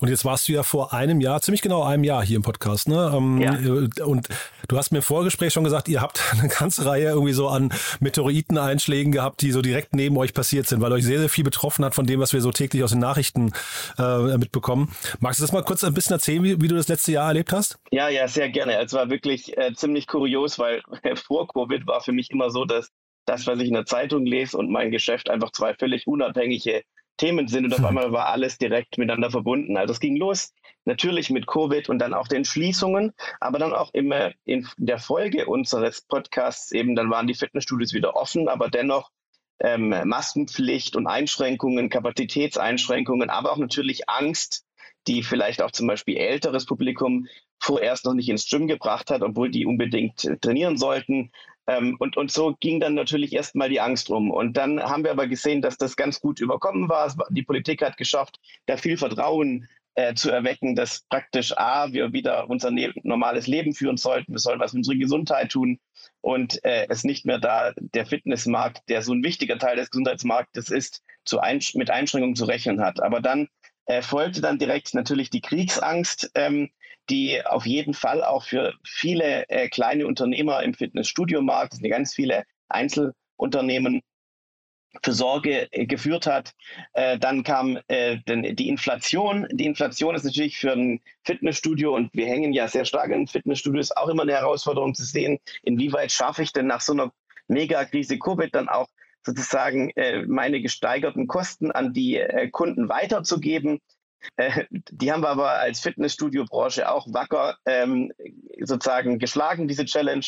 Und 0.00 0.08
jetzt 0.08 0.24
warst 0.24 0.48
du 0.48 0.52
ja 0.52 0.62
vor 0.62 0.92
einem 0.92 1.20
Jahr, 1.20 1.40
ziemlich 1.40 1.62
genau 1.62 1.82
einem 1.82 2.04
Jahr 2.04 2.24
hier 2.24 2.36
im 2.36 2.42
Podcast, 2.42 2.88
ne? 2.88 3.12
Ähm, 3.14 3.40
ja. 3.40 4.04
Und 4.04 4.28
du 4.68 4.76
hast 4.76 4.92
mir 4.92 4.98
im 4.98 5.02
Vorgespräch 5.02 5.52
schon 5.52 5.64
gesagt, 5.64 5.88
ihr 5.88 6.00
habt 6.00 6.22
eine 6.38 6.48
ganze 6.48 6.86
Reihe 6.86 7.08
irgendwie 7.08 7.32
so 7.32 7.48
an 7.48 7.72
Meteoriteneinschlägen 8.00 9.12
gehabt, 9.12 9.42
die 9.42 9.50
so 9.50 9.62
direkt 9.62 9.94
neben 9.94 10.16
euch 10.16 10.34
passiert 10.34 10.66
sind, 10.66 10.80
weil 10.80 10.92
euch 10.92 11.04
sehr, 11.04 11.18
sehr 11.18 11.28
viel 11.28 11.44
betroffen 11.44 11.84
hat 11.84 11.94
von 11.94 12.06
dem, 12.06 12.20
was 12.20 12.32
wir 12.32 12.40
so 12.40 12.52
täglich 12.52 12.84
aus 12.84 12.90
den 12.90 13.00
Nachrichten 13.00 13.52
äh, 13.98 14.38
mitbekommen. 14.38 14.94
Magst 15.18 15.40
du 15.40 15.44
das 15.44 15.52
mal 15.52 15.62
kurz 15.62 15.82
ein 15.82 15.94
bisschen 15.94 16.14
erzählen, 16.14 16.42
wie, 16.44 16.60
wie, 16.60 16.68
du 16.68 16.76
das 16.76 16.88
letzte 16.88 17.12
Jahr 17.12 17.28
erlebt 17.28 17.52
hast? 17.52 17.78
Ja, 17.90 18.08
ja, 18.08 18.28
sehr 18.28 18.48
gerne. 18.48 18.78
Es 18.78 18.92
war 18.92 19.10
wirklich 19.10 19.56
äh, 19.56 19.72
ziemlich 19.74 20.06
kurios, 20.06 20.58
weil 20.58 20.82
vor 21.26 21.48
Covid 21.48 21.86
war 21.86 22.00
für 22.00 22.12
mich 22.12 22.30
immer 22.30 22.50
so, 22.50 22.64
dass 22.64 22.90
das, 23.30 23.46
was 23.46 23.60
ich 23.60 23.68
in 23.68 23.74
der 23.74 23.86
Zeitung 23.86 24.26
lese 24.26 24.58
und 24.58 24.70
mein 24.70 24.90
Geschäft 24.90 25.30
einfach 25.30 25.52
zwei 25.52 25.74
völlig 25.74 26.06
unabhängige 26.06 26.82
Themen 27.16 27.48
sind 27.48 27.66
und 27.66 27.72
auf 27.72 27.78
hm. 27.78 27.86
einmal 27.86 28.12
war 28.12 28.26
alles 28.26 28.58
direkt 28.58 28.98
miteinander 28.98 29.30
verbunden. 29.30 29.76
Also 29.76 29.92
es 29.92 30.00
ging 30.00 30.16
los 30.16 30.52
natürlich 30.84 31.30
mit 31.30 31.46
Covid 31.46 31.88
und 31.88 31.98
dann 31.98 32.14
auch 32.14 32.26
den 32.26 32.44
Schließungen, 32.44 33.12
aber 33.38 33.58
dann 33.58 33.72
auch 33.72 33.90
immer 33.92 34.32
in 34.44 34.66
der 34.78 34.98
Folge 34.98 35.46
unseres 35.46 36.02
Podcasts 36.02 36.72
eben, 36.72 36.96
dann 36.96 37.10
waren 37.10 37.26
die 37.26 37.34
Fitnessstudios 37.34 37.92
wieder 37.92 38.16
offen, 38.16 38.48
aber 38.48 38.68
dennoch 38.68 39.10
ähm, 39.62 39.94
Maskenpflicht 40.04 40.96
und 40.96 41.06
Einschränkungen, 41.06 41.90
Kapazitätseinschränkungen, 41.90 43.30
aber 43.30 43.52
auch 43.52 43.58
natürlich 43.58 44.08
Angst, 44.08 44.64
die 45.06 45.22
vielleicht 45.22 45.62
auch 45.62 45.70
zum 45.70 45.86
Beispiel 45.86 46.16
älteres 46.16 46.66
Publikum 46.66 47.26
vorerst 47.58 48.06
noch 48.06 48.14
nicht 48.14 48.28
ins 48.28 48.48
Gym 48.48 48.66
gebracht 48.66 49.10
hat, 49.10 49.22
obwohl 49.22 49.50
die 49.50 49.66
unbedingt 49.66 50.28
trainieren 50.40 50.78
sollten. 50.78 51.30
Ähm, 51.66 51.96
und, 51.98 52.16
und 52.16 52.30
so 52.30 52.56
ging 52.60 52.80
dann 52.80 52.94
natürlich 52.94 53.32
erstmal 53.32 53.68
die 53.68 53.80
Angst 53.80 54.10
rum. 54.10 54.30
Und 54.30 54.56
dann 54.56 54.82
haben 54.82 55.04
wir 55.04 55.10
aber 55.10 55.26
gesehen, 55.26 55.62
dass 55.62 55.76
das 55.76 55.96
ganz 55.96 56.20
gut 56.20 56.40
überkommen 56.40 56.88
war. 56.88 57.14
Die 57.30 57.42
Politik 57.42 57.82
hat 57.82 57.96
geschafft, 57.96 58.38
da 58.66 58.76
viel 58.76 58.96
Vertrauen 58.96 59.68
äh, 59.94 60.14
zu 60.14 60.30
erwecken, 60.30 60.74
dass 60.76 61.02
praktisch 61.08 61.56
A, 61.56 61.92
wir 61.92 62.12
wieder 62.12 62.48
unser 62.48 62.70
ne 62.70 62.92
normales 63.02 63.46
Leben 63.46 63.74
führen 63.74 63.96
sollten, 63.96 64.32
wir 64.32 64.38
sollen 64.38 64.60
was 64.60 64.70
für 64.70 64.78
unsere 64.78 64.96
Gesundheit 64.96 65.50
tun 65.50 65.78
und 66.20 66.64
äh, 66.64 66.86
es 66.88 67.04
nicht 67.04 67.26
mehr 67.26 67.38
da 67.38 67.72
der 67.76 68.06
Fitnessmarkt, 68.06 68.82
der 68.88 69.02
so 69.02 69.12
ein 69.12 69.24
wichtiger 69.24 69.58
Teil 69.58 69.76
des 69.76 69.90
Gesundheitsmarktes 69.90 70.70
ist, 70.70 71.02
zu 71.24 71.40
ein 71.40 71.60
mit 71.74 71.90
Einschränkungen 71.90 72.36
zu 72.36 72.44
rechnen 72.44 72.80
hat. 72.80 73.02
Aber 73.02 73.20
dann 73.20 73.48
äh, 73.86 74.02
folgte 74.02 74.40
dann 74.40 74.58
direkt 74.58 74.94
natürlich 74.94 75.30
die 75.30 75.40
Kriegsangst, 75.40 76.30
ähm, 76.34 76.70
die 77.08 77.44
auf 77.44 77.66
jeden 77.66 77.94
Fall 77.94 78.22
auch 78.22 78.44
für 78.44 78.74
viele 78.84 79.48
äh, 79.48 79.68
kleine 79.68 80.06
Unternehmer 80.06 80.62
im 80.62 80.74
Fitnessstudio-Markt, 80.74 81.82
ganz 81.82 82.14
viele 82.14 82.44
Einzelunternehmen, 82.68 84.02
für 85.02 85.12
Sorge 85.12 85.68
äh, 85.72 85.86
geführt 85.86 86.26
hat. 86.26 86.52
Äh, 86.92 87.18
dann 87.18 87.42
kam 87.42 87.78
äh, 87.88 88.18
die 88.26 88.68
Inflation. 88.68 89.46
Die 89.52 89.66
Inflation 89.66 90.14
ist 90.14 90.24
natürlich 90.24 90.58
für 90.58 90.72
ein 90.72 91.00
Fitnessstudio 91.24 91.94
und 91.94 92.12
wir 92.12 92.26
hängen 92.26 92.52
ja 92.52 92.68
sehr 92.68 92.84
stark 92.84 93.10
in 93.10 93.26
Fitnessstudios 93.26 93.92
auch 93.92 94.08
immer 94.08 94.22
eine 94.22 94.32
Herausforderung 94.32 94.94
zu 94.94 95.04
sehen, 95.04 95.38
inwieweit 95.62 96.12
schaffe 96.12 96.42
ich 96.42 96.52
denn 96.52 96.66
nach 96.66 96.80
so 96.80 96.92
einer 96.92 97.12
Megakrise 97.48 98.18
Covid 98.18 98.54
dann 98.54 98.68
auch 98.68 98.88
sozusagen 99.22 99.90
äh, 99.90 100.24
meine 100.26 100.60
gesteigerten 100.60 101.26
Kosten 101.26 101.70
an 101.70 101.92
die 101.92 102.16
äh, 102.16 102.48
Kunden 102.48 102.88
weiterzugeben. 102.88 103.80
Äh, 104.36 104.64
die 104.70 105.12
haben 105.12 105.22
wir 105.22 105.28
aber 105.28 105.50
als 105.50 105.80
Fitnessstudio-Branche 105.80 106.90
auch 106.90 107.06
wacker 107.12 107.56
ähm, 107.66 108.12
sozusagen 108.60 109.18
geschlagen, 109.18 109.68
diese 109.68 109.84
Challenge. 109.84 110.26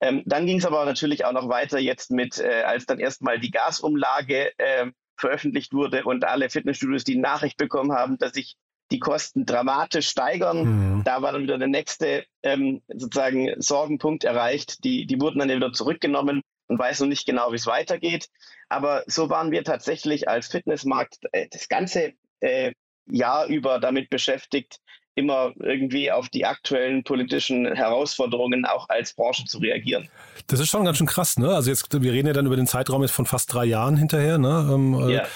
Ähm, 0.00 0.22
dann 0.26 0.46
ging 0.46 0.58
es 0.58 0.66
aber 0.66 0.84
natürlich 0.84 1.24
auch 1.24 1.32
noch 1.32 1.48
weiter 1.48 1.78
jetzt 1.78 2.10
mit, 2.10 2.38
äh, 2.38 2.62
als 2.62 2.86
dann 2.86 2.98
erstmal 2.98 3.38
die 3.38 3.50
Gasumlage 3.50 4.52
äh, 4.58 4.90
veröffentlicht 5.16 5.72
wurde 5.72 6.04
und 6.04 6.24
alle 6.24 6.50
Fitnessstudios 6.50 7.04
die 7.04 7.16
Nachricht 7.16 7.56
bekommen 7.56 7.92
haben, 7.92 8.18
dass 8.18 8.32
sich 8.32 8.56
die 8.90 8.98
Kosten 8.98 9.46
dramatisch 9.46 10.08
steigern. 10.08 10.98
Mhm. 10.98 11.04
Da 11.04 11.22
war 11.22 11.32
dann 11.32 11.42
wieder 11.42 11.58
der 11.58 11.68
nächste 11.68 12.24
ähm, 12.42 12.82
sozusagen 12.88 13.54
Sorgenpunkt 13.60 14.24
erreicht. 14.24 14.84
Die, 14.84 15.06
die 15.06 15.20
wurden 15.20 15.38
dann 15.38 15.48
wieder 15.48 15.72
zurückgenommen 15.72 16.42
und 16.66 16.78
weiß 16.78 17.00
noch 17.00 17.08
nicht 17.08 17.26
genau, 17.26 17.52
wie 17.52 17.56
es 17.56 17.66
weitergeht. 17.66 18.28
Aber 18.68 19.04
so 19.06 19.30
waren 19.30 19.50
wir 19.50 19.64
tatsächlich 19.64 20.28
als 20.28 20.48
Fitnessmarkt 20.48 21.18
äh, 21.32 21.48
das 21.50 21.68
ganze 21.68 22.12
äh, 22.40 22.72
Jahr 23.06 23.46
über 23.46 23.78
damit 23.78 24.10
beschäftigt, 24.10 24.80
immer 25.14 25.52
irgendwie 25.60 26.10
auf 26.10 26.28
die 26.28 26.44
aktuellen 26.44 27.04
politischen 27.04 27.72
Herausforderungen 27.72 28.64
auch 28.64 28.88
als 28.88 29.14
Branche 29.14 29.44
zu 29.44 29.58
reagieren. 29.58 30.08
Das 30.48 30.60
ist 30.60 30.68
schon 30.68 30.84
ganz 30.84 30.98
schön 30.98 31.06
krass, 31.06 31.38
ne? 31.38 31.54
Also 31.54 31.70
jetzt, 31.70 32.02
wir 32.02 32.12
reden 32.12 32.26
ja 32.26 32.32
dann 32.32 32.46
über 32.46 32.56
den 32.56 32.66
Zeitraum 32.66 33.02
jetzt 33.02 33.12
von 33.12 33.26
fast 33.26 33.52
drei 33.52 33.64
Jahren 33.64 33.96
hinterher, 33.96 34.38
ne? 34.38 34.68
Ähm, 34.72 34.94
äh, 35.08 35.14
ja. 35.14 35.26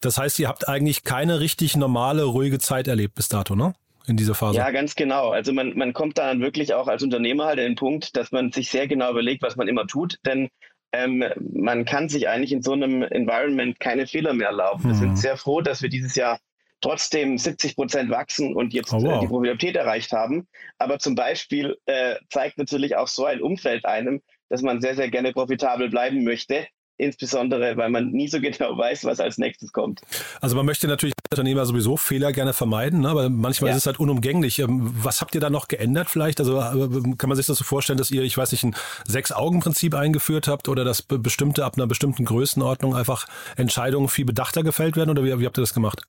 Das 0.00 0.16
heißt, 0.16 0.38
ihr 0.38 0.48
habt 0.48 0.68
eigentlich 0.68 1.04
keine 1.04 1.40
richtig 1.40 1.76
normale, 1.76 2.24
ruhige 2.24 2.58
Zeit 2.58 2.88
erlebt 2.88 3.14
bis 3.14 3.28
dato, 3.28 3.54
ne? 3.54 3.74
In 4.06 4.16
dieser 4.16 4.34
Phase. 4.34 4.56
Ja, 4.56 4.70
ganz 4.70 4.96
genau. 4.96 5.30
Also 5.30 5.52
man, 5.52 5.76
man 5.76 5.92
kommt 5.92 6.18
dann 6.18 6.40
wirklich 6.40 6.74
auch 6.74 6.88
als 6.88 7.02
Unternehmer 7.02 7.44
halt 7.44 7.58
in 7.58 7.66
den 7.66 7.74
Punkt, 7.76 8.16
dass 8.16 8.32
man 8.32 8.50
sich 8.50 8.70
sehr 8.70 8.88
genau 8.88 9.10
überlegt, 9.10 9.42
was 9.42 9.56
man 9.56 9.68
immer 9.68 9.86
tut, 9.86 10.18
denn 10.24 10.48
ähm, 10.92 11.22
man 11.38 11.84
kann 11.84 12.08
sich 12.08 12.28
eigentlich 12.28 12.50
in 12.50 12.62
so 12.62 12.72
einem 12.72 13.02
Environment 13.02 13.78
keine 13.78 14.06
Fehler 14.06 14.32
mehr 14.32 14.48
erlauben. 14.48 14.84
Wir 14.84 14.94
sind 14.94 15.10
mhm. 15.10 15.16
sehr 15.16 15.36
froh, 15.36 15.60
dass 15.60 15.82
wir 15.82 15.88
dieses 15.88 16.16
Jahr 16.16 16.40
trotzdem 16.80 17.38
70 17.38 17.76
Prozent 17.76 18.10
wachsen 18.10 18.54
und 18.54 18.72
jetzt 18.72 18.92
oh, 18.92 19.02
wow. 19.02 19.16
äh, 19.16 19.20
die 19.20 19.26
Profitabilität 19.26 19.76
erreicht 19.76 20.12
haben. 20.12 20.48
Aber 20.78 20.98
zum 20.98 21.14
Beispiel 21.14 21.76
äh, 21.86 22.16
zeigt 22.30 22.58
natürlich 22.58 22.96
auch 22.96 23.08
so 23.08 23.24
ein 23.24 23.42
Umfeld 23.42 23.84
einem, 23.84 24.22
dass 24.48 24.62
man 24.62 24.80
sehr, 24.80 24.96
sehr 24.96 25.10
gerne 25.10 25.32
profitabel 25.32 25.90
bleiben 25.90 26.24
möchte. 26.24 26.66
Insbesondere, 26.96 27.78
weil 27.78 27.88
man 27.88 28.10
nie 28.10 28.28
so 28.28 28.40
genau 28.40 28.76
weiß, 28.78 29.04
was 29.04 29.20
als 29.20 29.38
nächstes 29.38 29.72
kommt. 29.72 30.02
Also 30.42 30.54
man 30.54 30.66
möchte 30.66 30.86
natürlich 30.86 31.14
als 31.14 31.38
Unternehmer 31.38 31.64
sowieso 31.64 31.96
Fehler 31.96 32.30
gerne 32.32 32.52
vermeiden, 32.52 33.00
ne? 33.00 33.08
aber 33.08 33.30
manchmal 33.30 33.70
ja. 33.70 33.76
ist 33.76 33.82
es 33.82 33.86
halt 33.86 33.98
unumgänglich. 33.98 34.58
Ähm, 34.58 34.80
was 35.02 35.22
habt 35.22 35.34
ihr 35.34 35.40
da 35.40 35.48
noch 35.48 35.68
geändert 35.68 36.10
vielleicht? 36.10 36.40
Also 36.40 36.58
äh, 36.58 37.14
kann 37.16 37.28
man 37.28 37.36
sich 37.36 37.46
das 37.46 37.56
so 37.56 37.64
vorstellen, 37.64 37.96
dass 37.96 38.10
ihr, 38.10 38.22
ich 38.22 38.36
weiß 38.36 38.52
nicht, 38.52 38.64
ein 38.64 38.74
Sechs-Augen-Prinzip 39.06 39.94
eingeführt 39.94 40.46
habt 40.46 40.68
oder 40.68 40.84
dass 40.84 41.00
bestimmte 41.00 41.64
ab 41.64 41.74
einer 41.76 41.86
bestimmten 41.86 42.26
Größenordnung 42.26 42.94
einfach 42.94 43.26
Entscheidungen 43.56 44.08
viel 44.08 44.26
bedachter 44.26 44.62
gefällt 44.62 44.96
werden 44.96 45.08
oder 45.08 45.24
wie, 45.24 45.38
wie 45.40 45.46
habt 45.46 45.56
ihr 45.56 45.62
das 45.62 45.72
gemacht? 45.72 46.02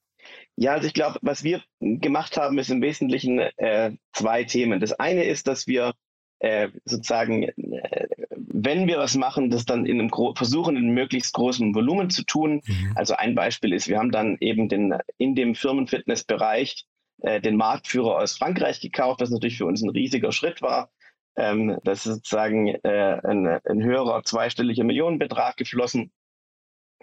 Ja, 0.56 0.72
also 0.72 0.86
ich 0.86 0.94
glaube, 0.94 1.18
was 1.22 1.44
wir 1.44 1.62
gemacht 1.80 2.36
haben, 2.36 2.58
ist 2.58 2.70
im 2.70 2.82
Wesentlichen 2.82 3.38
äh, 3.38 3.92
zwei 4.12 4.44
Themen. 4.44 4.80
Das 4.80 4.92
eine 4.92 5.24
ist, 5.24 5.48
dass 5.48 5.66
wir 5.66 5.94
äh, 6.40 6.68
sozusagen, 6.84 7.44
äh, 7.44 8.08
wenn 8.30 8.86
wir 8.86 8.98
was 8.98 9.16
machen, 9.16 9.50
das 9.50 9.64
dann 9.64 9.86
in 9.86 10.00
einem 10.00 10.10
versuchen, 10.34 10.76
in 10.76 10.84
einem 10.84 10.94
möglichst 10.94 11.32
großen 11.34 11.74
Volumen 11.74 12.10
zu 12.10 12.24
tun. 12.24 12.60
Mhm. 12.66 12.92
Also 12.96 13.14
ein 13.14 13.34
Beispiel 13.34 13.72
ist, 13.72 13.88
wir 13.88 13.98
haben 13.98 14.10
dann 14.10 14.36
eben 14.40 14.68
den, 14.68 14.94
in 15.18 15.34
dem 15.34 15.54
Firmenfitnessbereich 15.54 16.84
äh, 17.22 17.40
den 17.40 17.56
Marktführer 17.56 18.18
aus 18.18 18.36
Frankreich 18.36 18.80
gekauft, 18.80 19.20
was 19.20 19.30
natürlich 19.30 19.56
für 19.56 19.66
uns 19.66 19.82
ein 19.82 19.90
riesiger 19.90 20.32
Schritt 20.32 20.60
war. 20.60 20.90
Ähm, 21.36 21.78
das 21.84 22.06
ist 22.06 22.14
sozusagen 22.14 22.68
äh, 22.68 23.20
ein, 23.24 23.46
ein 23.46 23.82
höherer 23.82 24.22
zweistelliger 24.24 24.84
Millionenbetrag 24.84 25.56
geflossen. 25.56 26.12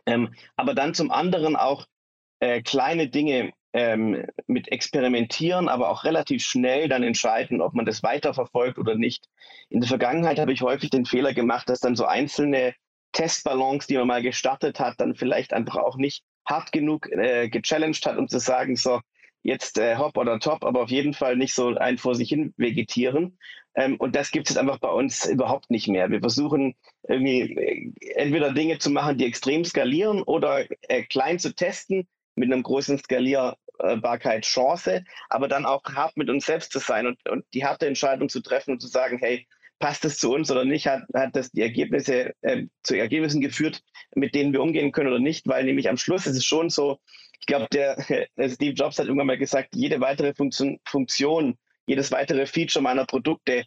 Ähm, 0.06 0.34
aber 0.56 0.74
dann 0.74 0.94
zum 0.94 1.12
anderen 1.12 1.56
auch 1.56 1.88
äh, 2.40 2.62
kleine 2.62 3.10
Dinge 3.10 3.52
ähm, 3.74 4.26
mit 4.48 4.72
experimentieren, 4.72 5.70
aber 5.70 5.90
auch 5.90 6.04
relativ 6.04 6.44
schnell 6.44 6.88
dann 6.90 7.04
entscheiden, 7.04 7.62
ob 7.62 7.74
man 7.74 7.86
das 7.86 8.02
weiterverfolgt 8.04 8.80
oder 8.80 8.96
nicht. 8.96 9.26
In 9.70 9.82
der 9.82 9.90
Vergangenheit 9.90 10.40
habe 10.40 10.54
ich 10.54 10.62
häufig 10.62 10.90
den 10.90 11.06
Fehler 11.06 11.34
gemacht, 11.34 11.70
dass 11.70 11.80
dann 11.80 11.96
so 11.96 12.06
einzelne 12.06 12.74
Testballons, 13.12 13.88
die 13.88 13.98
man 13.98 14.08
mal 14.08 14.22
gestartet 14.22 14.80
hat, 14.80 14.96
dann 15.00 15.16
vielleicht 15.16 15.54
einfach 15.54 15.78
auch 15.78 15.98
nicht 15.98 16.24
hart 16.46 16.72
genug 16.72 17.12
äh, 17.12 17.50
gechallenged 17.50 18.06
hat, 18.06 18.18
um 18.18 18.28
zu 18.28 18.40
sagen, 18.40 18.76
so, 18.76 19.02
jetzt 19.44 19.78
äh, 19.78 19.98
hopp 19.98 20.18
oder 20.18 20.40
top, 20.40 20.64
aber 20.64 20.82
auf 20.82 20.90
jeden 20.90 21.14
Fall 21.14 21.38
nicht 21.38 21.54
so 21.54 21.76
ein 21.76 21.98
vor 21.98 22.16
sich 22.16 22.30
hin 22.30 22.54
vegetieren. 22.58 23.38
Ähm, 23.76 23.96
und 23.98 24.16
das 24.16 24.32
gibt 24.32 24.50
es 24.50 24.58
einfach 24.58 24.80
bei 24.80 24.90
uns 24.90 25.26
überhaupt 25.26 25.70
nicht 25.70 25.88
mehr. 25.88 26.10
Wir 26.10 26.20
versuchen 26.20 26.76
irgendwie 27.08 27.42
äh, 27.56 27.94
entweder 28.16 28.52
Dinge 28.52 28.80
zu 28.80 28.90
machen, 28.90 29.18
die 29.18 29.26
extrem 29.26 29.64
skalieren 29.64 30.22
oder 30.24 30.66
äh, 30.90 31.04
klein 31.04 31.40
zu 31.40 31.56
testen, 31.56 32.08
mit 32.36 32.52
einem 32.52 32.64
großen 32.64 32.98
Skalierbarkeit 32.98 34.44
Chance, 34.44 35.04
aber 35.30 35.48
dann 35.48 35.66
auch 35.66 35.84
hart 35.84 36.18
mit 36.18 36.30
uns 36.30 36.46
selbst 36.46 36.72
zu 36.72 36.80
sein 36.80 37.08
und, 37.08 37.30
und 37.30 37.46
die 37.54 37.66
harte 37.66 37.88
Entscheidung 37.88 38.30
zu 38.30 38.42
treffen 38.42 38.72
und 38.72 38.82
zu 38.82 38.88
sagen, 38.88 39.18
hey, 39.20 39.48
passt 39.80 40.04
es 40.06 40.18
zu 40.18 40.34
uns 40.34 40.52
oder 40.52 40.66
nicht, 40.66 40.88
hat, 40.88 41.04
hat 41.14 41.36
das 41.36 41.52
die 41.52 41.62
Ergebnisse 41.62 42.34
äh, 42.42 42.66
zu 42.84 42.96
Ergebnissen 42.96 43.42
geführt, 43.42 43.82
mit 44.14 44.36
denen 44.36 44.52
wir 44.52 44.62
umgehen 44.62 44.92
können 44.92 45.08
oder 45.08 45.20
nicht, 45.20 45.48
weil 45.48 45.64
nämlich 45.64 45.90
am 45.90 45.98
Schluss 45.98 46.28
ist 46.28 46.36
es 46.36 46.46
schon 46.46 46.70
so, 46.70 47.00
ich 47.40 47.46
glaube, 47.46 47.68
der 47.74 47.96
Steve 48.50 48.74
Jobs 48.74 49.00
hat 49.00 49.06
irgendwann 49.06 49.28
mal 49.28 49.38
gesagt, 49.38 49.70
jede 49.74 50.02
weitere 50.02 50.34
Funktion, 50.34 50.80
Funktion 50.86 51.58
jedes 51.86 52.12
weitere 52.12 52.46
Feature 52.46 52.84
meiner 52.84 53.06
Produkte 53.06 53.64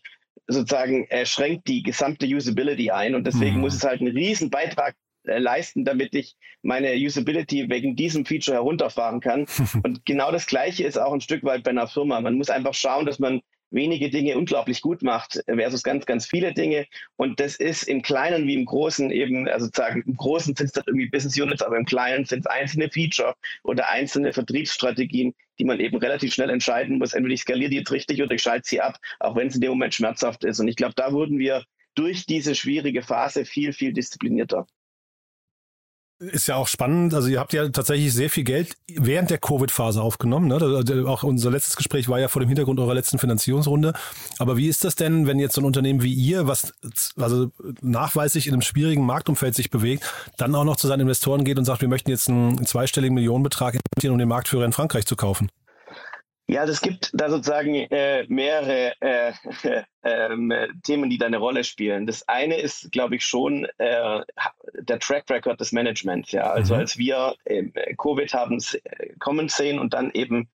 sozusagen 0.47 1.07
äh, 1.09 1.27
schränkt 1.27 1.67
die 1.69 1.83
gesamte 1.83 2.27
Usability 2.27 2.91
ein 2.91 3.15
und 3.15 3.27
deswegen 3.27 3.57
mhm. 3.57 3.63
muss 3.63 3.75
es 3.75 3.85
halt 3.85 4.01
einen 4.01 4.17
riesen 4.17 4.51
Beitrag 4.51 4.95
leisten, 5.25 5.85
damit 5.85 6.15
ich 6.15 6.37
meine 6.63 6.95
Usability 6.95 7.69
wegen 7.69 7.97
diesem 7.97 8.25
Feature 8.25 8.57
herunterfahren 8.57 9.21
kann. 9.21 9.47
Und 9.83 10.05
genau 10.05 10.33
das 10.33 10.47
Gleiche 10.47 10.85
ist 10.85 10.99
auch 10.99 11.13
ein 11.13 11.21
Stück 11.21 11.45
weit 11.45 11.65
bei 11.65 11.71
einer 11.71 11.89
Firma. 11.89 12.21
Man 12.21 12.35
muss 12.35 12.51
einfach 12.51 12.75
schauen, 12.75 13.07
dass 13.07 13.19
man 13.19 13.41
wenige 13.73 14.11
Dinge 14.11 14.37
unglaublich 14.37 14.83
gut 14.83 15.03
macht 15.03 15.43
versus 15.47 15.83
ganz, 15.83 16.07
ganz 16.07 16.27
viele 16.27 16.53
Dinge. 16.53 16.87
Und 17.17 17.41
das 17.41 17.57
ist 17.57 17.85
im 17.85 18.03
Kleinen 18.03 18.47
wie 18.47 18.55
im 18.55 18.67
Großen 18.67 19.11
eben, 19.11 19.49
also 19.49 19.67
sozusagen 19.67 20.03
im 20.07 20.17
Großen 20.17 20.55
sind 20.55 20.67
es 20.67 20.73
dann 20.73 20.85
irgendwie 20.87 21.09
Business 21.09 21.39
Units, 21.39 21.63
aber 21.63 21.77
im 21.77 21.87
Kleinen 21.87 22.25
sind 22.25 22.41
es 22.41 22.47
einzelne 22.47 22.91
Feature 22.91 23.35
oder 23.65 23.89
einzelne 23.89 24.33
Vertriebsstrategien, 24.33 25.35
die 25.59 25.65
man 25.65 25.81
eben 25.81 25.97
relativ 25.97 26.35
schnell 26.35 26.51
entscheiden 26.51 26.99
muss. 26.99 27.15
Entweder 27.15 27.35
ich 27.35 27.41
skaliere 27.41 27.71
die 27.71 27.79
jetzt 27.79 27.93
richtig 27.93 28.23
oder 28.23 28.35
ich 28.35 28.43
schalte 28.43 28.69
sie 28.69 28.81
ab, 28.81 28.99
auch 29.21 29.37
wenn 29.37 29.49
es 29.49 29.55
in 29.55 29.63
dem 29.63 29.71
Moment 29.71 29.95
schmerzhaft 29.95 30.45
ist. 30.45 30.61
Und 30.61 30.69
ich 30.69 30.77
glaube, 30.77 30.95
da 30.95 31.13
wurden 31.13 31.39
wir 31.39 31.65
durch 31.95 32.27
diese 32.27 32.55
schwierige 32.55 33.03
Phase 33.03 33.45
viel, 33.45 33.73
viel 33.73 33.93
disziplinierter. 33.93 34.67
Ist 36.31 36.47
ja 36.47 36.57
auch 36.57 36.69
spannend. 36.69 37.15
Also 37.15 37.29
ihr 37.29 37.41
habt 37.41 37.53
ja 37.53 37.69
tatsächlich 37.69 38.13
sehr 38.15 38.31
viel 38.31 38.45
Geld 38.45 38.77
während 38.89 39.31
der 39.31 39.39
Covid-Phase 39.39 40.01
aufgenommen. 40.01 40.47
Ne? 40.47 41.05
Auch 41.07 41.25
unser 41.25 41.51
letztes 41.51 41.77
Gespräch 41.77 42.09
war 42.09 42.21
ja 42.21 42.29
vor 42.29 42.41
dem 42.41 42.49
Hintergrund 42.49 42.79
eurer 42.79 42.95
letzten 42.95 43.19
Finanzierungsrunde. 43.19 43.93
Aber 44.39 44.57
wie 44.57 44.69
ist 44.69 44.85
das 44.85 44.95
denn, 44.95 45.27
wenn 45.27 45.39
jetzt 45.41 45.55
so 45.55 45.61
ein 45.61 45.65
Unternehmen 45.65 46.03
wie 46.03 46.13
ihr, 46.13 46.47
was 46.47 46.73
also 47.17 47.51
nachweislich 47.81 48.47
in 48.47 48.53
einem 48.53 48.63
schwierigen 48.63 49.05
Marktumfeld 49.05 49.55
sich 49.55 49.71
bewegt, 49.71 50.05
dann 50.37 50.55
auch 50.55 50.65
noch 50.65 50.77
zu 50.77 50.87
seinen 50.87 51.01
Investoren 51.01 51.45
geht 51.45 51.59
und 51.59 51.65
sagt, 51.65 51.81
wir 51.81 51.89
möchten 51.89 52.11
jetzt 52.11 52.29
einen 52.29 52.65
zweistelligen 52.67 53.15
Millionenbetrag 53.15 53.75
investieren, 53.75 54.13
um 54.13 54.19
den 54.19 54.29
Marktführer 54.29 54.65
in 54.65 54.73
Frankreich 54.73 55.07
zu 55.07 55.17
kaufen? 55.17 55.49
Ja, 56.53 56.61
also 56.61 56.75
es 56.75 56.83
gibt 56.83 57.11
da 57.15 57.31
sozusagen 57.31 57.75
äh, 57.75 58.27
mehrere 58.29 58.93
äh, 59.01 59.33
äh, 60.03 60.69
Themen, 60.83 61.09
die 61.09 61.17
da 61.17 61.25
eine 61.25 61.39
Rolle 61.39 61.65
spielen. 61.65 62.07
Das 62.07 62.29
eine 62.29 62.61
ist, 62.61 62.93
glaube 62.93 63.17
ich, 63.17 63.25
schon 63.25 63.67
äh, 63.79 64.21
der 64.75 64.99
Track 64.99 65.31
Record 65.31 65.59
des 65.59 65.73
Managements. 65.73 66.31
Ja, 66.31 66.51
also 66.51 66.75
mhm. 66.75 66.81
als 66.81 66.99
wir 66.99 67.37
ähm, 67.47 67.73
Covid 67.97 68.35
haben 68.35 68.59
äh, 68.59 69.15
kommen 69.19 69.49
sehen 69.49 69.79
und 69.79 69.95
dann 69.95 70.11
eben 70.13 70.51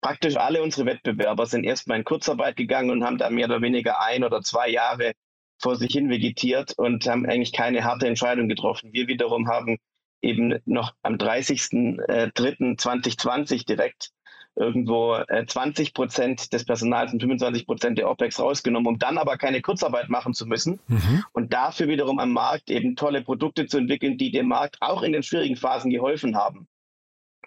praktisch 0.00 0.38
alle 0.38 0.62
unsere 0.62 0.86
Wettbewerber 0.86 1.44
sind 1.44 1.64
erstmal 1.64 1.98
in 1.98 2.04
Kurzarbeit 2.04 2.56
gegangen 2.56 2.88
und 2.88 3.04
haben 3.04 3.18
da 3.18 3.28
mehr 3.28 3.44
oder 3.44 3.60
weniger 3.60 4.00
ein 4.00 4.24
oder 4.24 4.40
zwei 4.40 4.70
Jahre 4.70 5.12
vor 5.58 5.76
sich 5.76 5.92
hin 5.92 6.08
vegetiert 6.08 6.72
und 6.78 7.06
haben 7.06 7.26
eigentlich 7.26 7.52
keine 7.52 7.84
harte 7.84 8.06
Entscheidung 8.06 8.48
getroffen. 8.48 8.94
Wir 8.94 9.06
wiederum 9.06 9.48
haben 9.48 9.76
eben 10.22 10.60
noch 10.64 10.94
am 11.02 11.16
30.03.2020 11.16 13.66
direkt 13.66 14.15
irgendwo 14.56 15.14
äh, 15.14 15.46
20 15.46 15.94
Prozent 15.94 16.52
des 16.52 16.64
Personals 16.64 17.12
und 17.12 17.20
25 17.20 17.66
Prozent 17.66 17.98
der 17.98 18.10
OPEX 18.10 18.40
rausgenommen, 18.40 18.88
um 18.88 18.98
dann 18.98 19.18
aber 19.18 19.36
keine 19.36 19.60
Kurzarbeit 19.60 20.08
machen 20.08 20.34
zu 20.34 20.46
müssen 20.46 20.80
mhm. 20.88 21.24
und 21.32 21.52
dafür 21.52 21.88
wiederum 21.88 22.18
am 22.18 22.32
Markt 22.32 22.70
eben 22.70 22.96
tolle 22.96 23.22
Produkte 23.22 23.66
zu 23.66 23.78
entwickeln, 23.78 24.18
die 24.18 24.30
dem 24.30 24.48
Markt 24.48 24.78
auch 24.80 25.02
in 25.02 25.12
den 25.12 25.22
schwierigen 25.22 25.56
Phasen 25.56 25.90
geholfen 25.90 26.36
haben. 26.36 26.66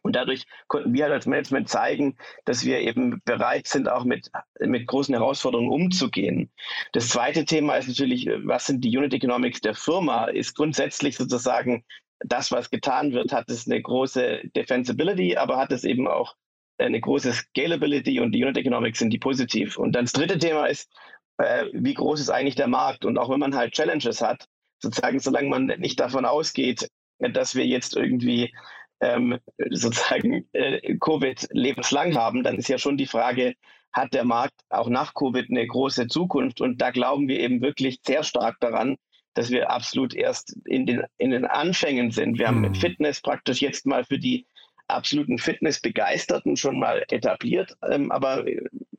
Und 0.01 0.15
dadurch 0.15 0.45
konnten 0.67 0.93
wir 0.93 1.03
halt 1.03 1.13
als 1.13 1.25
Management 1.25 1.67
zeigen, 1.67 2.15
dass 2.45 2.63
wir 2.63 2.79
eben 2.79 3.21
bereit 3.25 3.67
sind, 3.67 3.89
auch 3.89 4.05
mit, 4.05 4.31
mit 4.59 4.87
großen 4.87 5.13
Herausforderungen 5.13 5.71
umzugehen. 5.71 6.51
Das 6.93 7.09
zweite 7.09 7.43
Thema 7.43 7.75
ist 7.75 7.89
natürlich, 7.89 8.29
was 8.43 8.65
sind 8.65 8.81
die 8.81 8.97
Unit 8.97 9.13
Economics 9.13 9.59
der 9.59 9.75
Firma? 9.75 10.25
Ist 10.25 10.55
grundsätzlich 10.55 11.17
sozusagen 11.17 11.83
das, 12.19 12.51
was 12.51 12.69
getan 12.69 13.11
wird, 13.13 13.33
hat 13.33 13.49
es 13.49 13.67
eine 13.67 13.81
große 13.81 14.41
Defensibility, 14.55 15.37
aber 15.37 15.57
hat 15.57 15.71
es 15.71 15.83
eben 15.83 16.07
auch 16.07 16.35
eine 16.79 16.99
große 16.99 17.33
Scalability 17.33 18.19
und 18.19 18.31
die 18.31 18.43
Unit 18.43 18.57
Economics 18.57 18.99
sind 18.99 19.11
die 19.11 19.19
positiv. 19.19 19.77
Und 19.77 19.93
dann 19.93 20.05
das 20.05 20.13
dritte 20.13 20.37
Thema 20.37 20.65
ist, 20.65 20.89
äh, 21.37 21.65
wie 21.73 21.93
groß 21.93 22.19
ist 22.19 22.29
eigentlich 22.29 22.55
der 22.55 22.67
Markt? 22.67 23.05
Und 23.05 23.17
auch 23.17 23.29
wenn 23.29 23.39
man 23.39 23.55
halt 23.55 23.73
Challenges 23.73 24.21
hat, 24.21 24.47
sozusagen, 24.79 25.19
solange 25.19 25.49
man 25.49 25.65
nicht 25.65 25.99
davon 25.99 26.25
ausgeht, 26.25 26.89
dass 27.19 27.55
wir 27.55 27.65
jetzt 27.65 27.95
irgendwie 27.95 28.53
ähm, 29.01 29.39
sozusagen 29.69 30.47
äh, 30.53 30.95
Covid 30.97 31.47
lebenslang 31.51 32.15
haben, 32.15 32.43
dann 32.43 32.57
ist 32.57 32.69
ja 32.69 32.77
schon 32.77 32.97
die 32.97 33.07
Frage, 33.07 33.55
hat 33.91 34.13
der 34.13 34.23
Markt 34.23 34.55
auch 34.69 34.87
nach 34.87 35.13
Covid 35.13 35.49
eine 35.49 35.65
große 35.65 36.07
Zukunft? 36.07 36.61
Und 36.61 36.81
da 36.81 36.91
glauben 36.91 37.27
wir 37.27 37.39
eben 37.39 37.61
wirklich 37.61 37.99
sehr 38.05 38.23
stark 38.23 38.57
daran, 38.59 38.97
dass 39.33 39.49
wir 39.49 39.71
absolut 39.71 40.13
erst 40.13 40.55
in 40.65 40.85
den, 40.85 41.03
in 41.17 41.31
den 41.31 41.45
Anfängen 41.45 42.11
sind. 42.11 42.39
Wir 42.39 42.47
haben 42.47 42.65
hm. 42.65 42.75
Fitness 42.75 43.21
praktisch 43.21 43.61
jetzt 43.61 43.85
mal 43.85 44.03
für 44.03 44.19
die 44.19 44.45
absoluten 44.89 45.37
Fitnessbegeisterten 45.37 46.57
schon 46.57 46.79
mal 46.79 47.05
etabliert. 47.09 47.77
Ähm, 47.89 48.11
aber 48.11 48.45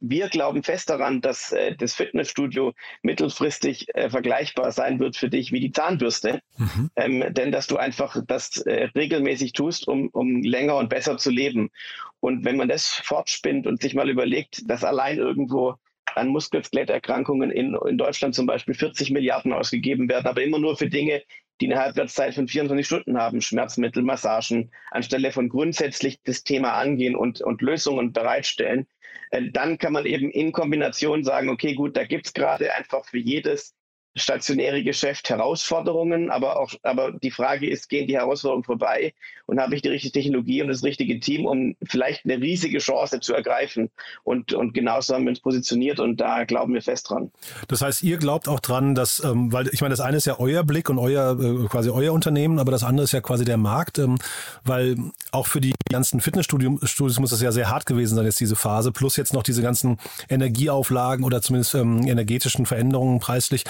wir 0.01 0.29
glauben 0.29 0.63
fest 0.63 0.91
daran, 0.91 1.21
dass 1.21 1.53
äh, 1.53 1.77
das 1.77 1.95
Fitnessstudio 1.95 2.73
mittelfristig 3.03 3.95
äh, 3.95 4.11
vergleichbar 4.11 4.73
sein 4.73 4.99
wird 4.99 5.17
für 5.17 5.29
dich 5.29 5.53
wie 5.53 5.61
die 5.61 5.73
Zahnbürste. 5.73 6.41
Mhm. 6.57 6.91
Ähm, 6.97 7.35
denn 7.35 7.53
dass 7.53 7.67
du 7.67 7.77
einfach 7.77 8.17
das 8.27 8.59
äh, 8.59 8.89
regelmäßig 8.95 9.53
tust, 9.53 9.87
um, 9.89 10.09
um 10.09 10.43
länger 10.43 10.77
und 10.77 10.89
besser 10.89 11.19
zu 11.19 11.31
leben. 11.31 11.71
Und 12.21 12.45
wenn 12.45 12.57
man 12.57 12.69
das 12.69 12.89
fortspinnt 12.89 13.67
und 13.67 13.81
sich 13.83 13.95
mal 13.95 14.11
überlegt, 14.11 14.69
dass 14.69 14.85
allein 14.85 15.19
irgendwo 15.19 15.77
an 16.17 16.29
Muskel-Skeletterkrankungen 16.29 17.51
in, 17.51 17.77
in 17.87 17.99
Deutschland 17.99 18.35
zum 18.35 18.47
Beispiel 18.47 18.75
40 18.75 19.11
Milliarden 19.11 19.53
ausgegeben 19.53 20.09
werden, 20.09 20.27
aber 20.27 20.43
immer 20.43 20.59
nur 20.59 20.77
für 20.77 20.89
Dinge, 20.89 21.23
die 21.61 21.71
eine 21.71 21.81
Halbwertszeit 21.81 22.35
von 22.35 22.49
24 22.49 22.87
Stunden 22.87 23.19
haben, 23.19 23.41
Schmerzmittel, 23.41 24.03
Massagen, 24.03 24.71
anstelle 24.91 25.33
von 25.33 25.49
grundsätzlich 25.49 26.21
das 26.25 26.43
Thema 26.43 26.73
angehen 26.73 27.15
und, 27.15 27.41
und 27.43 27.61
Lösungen 27.63 28.13
bereitstellen, 28.13 28.87
äh, 29.31 29.51
dann 29.51 29.79
kann 29.79 29.93
man 29.93 30.07
eben 30.07 30.31
in 30.31 30.53
Kombination 30.53 31.25
sagen, 31.25 31.49
okay, 31.49 31.75
gut, 31.75 31.97
da 31.97 32.05
gibt 32.05 32.27
es 32.27 32.33
gerade 32.33 32.75
einfach 32.75 33.05
für 33.05 33.19
jedes 33.19 33.75
stationäre 34.17 34.83
Geschäft 34.83 35.31
Herausforderungen, 35.31 36.31
aber 36.31 36.59
auch, 36.59 36.73
aber 36.83 37.13
die 37.13 37.31
Frage 37.31 37.69
ist, 37.69 37.89
gehen 37.89 38.09
die 38.09 38.17
Herausforderungen 38.17 38.65
vorbei 38.65 39.15
und 39.47 39.61
habe 39.61 39.75
ich 39.75 39.83
die 39.83 39.89
richtige 39.89 40.13
Technologie 40.13 40.63
und 40.63 40.69
das 40.69 40.83
richtige 40.83 41.19
Team, 41.21 41.47
um 41.47 41.77
vielleicht 41.83 42.25
eine 42.25 42.41
riesige 42.41 42.79
Chance 42.79 43.21
zu 43.21 43.35
ergreifen? 43.35 43.91
Und, 44.25 44.53
und 44.53 44.75
genauso 44.75 45.15
haben 45.15 45.25
wir 45.25 45.31
uns 45.31 45.41
positioniert 45.41 46.01
und 46.01 46.21
da 46.21 46.45
glauben 46.45 46.75
wir 46.75 46.83
fest 46.83 47.11
dran. 47.11 47.31
Das 47.69 47.83
heißt, 47.83 48.03
ihr 48.03 48.19
glaubt 48.19 48.49
auch 48.49 48.61
dran, 48.61 48.95
dass, 48.95 49.23
ähm, 49.23 49.53
weil 49.53 49.69
ich 49.73 49.81
meine, 49.81 49.93
das 49.93 50.01
eine 50.01 50.17
ist 50.17 50.27
ja 50.27 50.39
euer 50.39 50.65
Blick 50.65 50.89
und 50.91 50.99
euer, 50.99 51.39
äh, 51.41 51.69
quasi 51.69 51.91
euer 51.91 52.13
Unternehmen, 52.13 52.59
aber 52.59 52.73
das 52.73 52.83
andere 52.85 53.05
ist 53.05 53.13
ja 53.13 53.21
quasi 53.21 53.45
der 53.45 53.57
Markt, 53.57 53.99
ähm, 53.99 54.19
weil 54.65 54.97
auch 55.33 55.47
für 55.47 55.61
die 55.61 55.73
ganzen 55.91 56.21
Fitnessstudios 56.21 57.19
muss 57.19 57.31
das 57.31 57.43
ja 57.43 57.53
sehr 57.53 57.71
hart 57.71 57.87
gewesen 57.87 58.17
sein, 58.17 58.25
jetzt 58.25 58.41
diese 58.41 58.57
Phase, 58.57 58.93
plus 58.93 59.17
jetzt 59.17 59.35
noch 59.35 59.43
diese 59.43 59.63
ganzen 59.63 59.99
Energieauflagen 60.29 61.25
oder 61.25 61.43
zumindest 61.43 61.75
ähm, 61.75 62.07
energetischen 62.07 62.67
Veränderungen 62.67 63.19
preislich. 63.19 63.65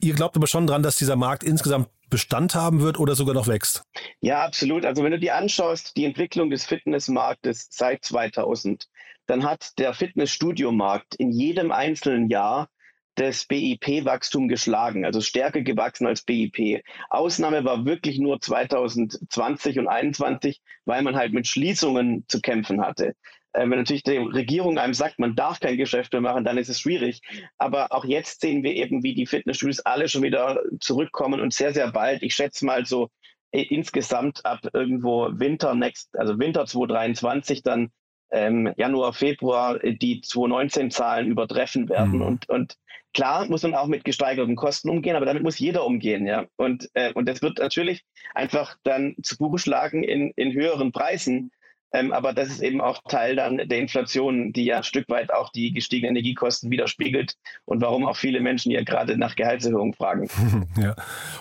Ihr 0.00 0.14
glaubt 0.14 0.36
aber 0.36 0.46
schon 0.46 0.66
dran, 0.66 0.82
dass 0.82 0.96
dieser 0.96 1.16
Markt 1.16 1.42
insgesamt 1.42 1.88
Bestand 2.08 2.54
haben 2.54 2.80
wird 2.80 2.98
oder 2.98 3.14
sogar 3.14 3.34
noch 3.34 3.48
wächst? 3.48 3.82
Ja, 4.20 4.44
absolut. 4.44 4.84
Also 4.84 5.02
wenn 5.02 5.10
du 5.10 5.18
dir 5.18 5.34
anschaust, 5.34 5.96
die 5.96 6.04
Entwicklung 6.04 6.50
des 6.50 6.64
Fitnessmarktes 6.64 7.68
seit 7.70 8.04
2000, 8.04 8.86
dann 9.26 9.44
hat 9.44 9.78
der 9.78 9.92
Fitnessstudiomarkt 9.92 11.16
in 11.16 11.32
jedem 11.32 11.72
einzelnen 11.72 12.28
Jahr 12.28 12.68
das 13.16 13.46
BIP-Wachstum 13.46 14.46
geschlagen, 14.46 15.04
also 15.04 15.20
stärker 15.22 15.62
gewachsen 15.62 16.06
als 16.06 16.22
BIP. 16.22 16.82
Ausnahme 17.08 17.64
war 17.64 17.86
wirklich 17.86 18.18
nur 18.18 18.40
2020 18.40 19.78
und 19.78 19.86
2021, 19.86 20.60
weil 20.84 21.02
man 21.02 21.16
halt 21.16 21.32
mit 21.32 21.46
Schließungen 21.46 22.24
zu 22.28 22.40
kämpfen 22.40 22.82
hatte. 22.82 23.14
Äh, 23.56 23.70
wenn 23.70 23.78
natürlich 23.78 24.02
die 24.02 24.18
Regierung 24.18 24.78
einem 24.78 24.94
sagt, 24.94 25.18
man 25.18 25.34
darf 25.34 25.60
kein 25.60 25.76
Geschäft 25.76 26.12
mehr 26.12 26.20
machen, 26.20 26.44
dann 26.44 26.58
ist 26.58 26.68
es 26.68 26.80
schwierig. 26.80 27.20
Aber 27.58 27.92
auch 27.92 28.04
jetzt 28.04 28.40
sehen 28.42 28.62
wir 28.62 28.74
eben, 28.74 29.02
wie 29.02 29.14
die 29.14 29.26
Fitnessstudios 29.26 29.80
alle 29.80 30.08
schon 30.08 30.22
wieder 30.22 30.60
zurückkommen 30.80 31.40
und 31.40 31.54
sehr, 31.54 31.72
sehr 31.72 31.90
bald, 31.90 32.22
ich 32.22 32.34
schätze 32.34 32.66
mal 32.66 32.84
so 32.84 33.08
äh, 33.52 33.62
insgesamt 33.62 34.44
ab 34.44 34.60
irgendwo 34.74 35.28
Winter 35.32 35.74
next, 35.74 36.16
also 36.18 36.38
Winter 36.38 36.66
2023 36.66 37.62
dann 37.62 37.90
ähm, 38.30 38.72
Januar, 38.76 39.12
Februar 39.12 39.82
äh, 39.82 39.96
die 39.96 40.20
2019 40.20 40.90
Zahlen 40.90 41.28
übertreffen 41.28 41.88
werden. 41.88 42.18
Mhm. 42.18 42.22
Und, 42.22 42.48
und 42.48 42.74
klar 43.14 43.46
muss 43.46 43.62
man 43.62 43.74
auch 43.74 43.86
mit 43.86 44.04
gesteigerten 44.04 44.56
Kosten 44.56 44.90
umgehen, 44.90 45.16
aber 45.16 45.26
damit 45.26 45.42
muss 45.42 45.58
jeder 45.58 45.86
umgehen, 45.86 46.26
ja. 46.26 46.44
Und, 46.56 46.90
äh, 46.94 47.12
und 47.14 47.26
das 47.28 47.40
wird 47.40 47.58
natürlich 47.58 48.04
einfach 48.34 48.76
dann 48.82 49.14
zu 49.22 49.38
Buche 49.38 49.58
schlagen 49.58 50.02
in, 50.02 50.32
in 50.36 50.52
höheren 50.52 50.92
Preisen. 50.92 51.50
Ähm, 51.96 52.12
aber 52.12 52.34
das 52.34 52.48
ist 52.48 52.62
eben 52.62 52.82
auch 52.82 53.00
Teil 53.08 53.36
dann 53.36 53.56
der 53.56 53.78
Inflation, 53.78 54.52
die 54.52 54.66
ja 54.66 54.78
ein 54.78 54.82
Stück 54.82 55.08
weit 55.08 55.32
auch 55.32 55.50
die 55.50 55.72
gestiegenen 55.72 56.14
Energiekosten 56.14 56.70
widerspiegelt 56.70 57.36
und 57.64 57.80
warum 57.80 58.06
auch 58.06 58.16
viele 58.16 58.40
Menschen 58.40 58.70
ja 58.70 58.82
gerade 58.82 59.16
nach 59.16 59.34
Gehaltserhöhungen 59.34 59.94
fragen. 59.94 60.28
Ja. 60.76 60.94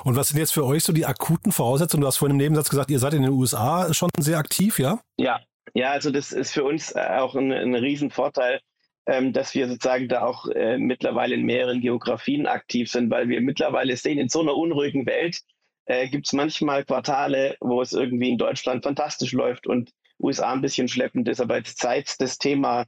Und 0.03 0.15
was 0.15 0.29
sind 0.29 0.39
jetzt 0.39 0.53
für 0.53 0.65
euch 0.65 0.83
so 0.83 0.93
die 0.93 1.05
akuten 1.05 1.51
Voraussetzungen? 1.51 2.01
Du 2.01 2.07
hast 2.07 2.17
vorhin 2.17 2.35
im 2.35 2.43
Nebensatz 2.43 2.69
gesagt, 2.69 2.89
ihr 2.89 2.99
seid 2.99 3.13
in 3.13 3.23
den 3.23 3.31
USA 3.31 3.93
schon 3.93 4.09
sehr 4.17 4.37
aktiv, 4.37 4.79
ja? 4.79 4.99
Ja, 5.17 5.41
ja, 5.73 5.91
also 5.91 6.09
das 6.09 6.31
ist 6.31 6.53
für 6.53 6.63
uns 6.63 6.95
äh, 6.95 6.99
auch 6.99 7.35
ein, 7.35 7.51
ein 7.51 7.75
Riesenvorteil, 7.75 8.61
ähm, 9.07 9.33
dass 9.33 9.53
wir 9.53 9.67
sozusagen 9.67 10.07
da 10.07 10.23
auch 10.23 10.47
äh, 10.47 10.77
mittlerweile 10.77 11.35
in 11.35 11.43
mehreren 11.43 11.81
Geografien 11.81 12.47
aktiv 12.47 12.89
sind, 12.89 13.09
weil 13.09 13.27
wir 13.27 13.41
mittlerweile 13.41 13.97
sehen, 13.97 14.19
in 14.19 14.29
so 14.29 14.41
einer 14.41 14.55
unruhigen 14.55 15.05
Welt 15.05 15.41
äh, 15.85 16.07
gibt 16.07 16.27
es 16.27 16.33
manchmal 16.33 16.85
Quartale, 16.85 17.57
wo 17.59 17.81
es 17.81 17.91
irgendwie 17.91 18.29
in 18.29 18.37
Deutschland 18.37 18.83
fantastisch 18.83 19.33
läuft 19.33 19.67
und 19.67 19.91
USA 20.25 20.51
ein 20.51 20.61
bisschen 20.61 20.87
schleppend 20.87 21.27
ist, 21.27 21.39
aber 21.39 21.57
jetzt 21.57 21.79
seit 21.79 22.19
das 22.19 22.37
Thema 22.37 22.85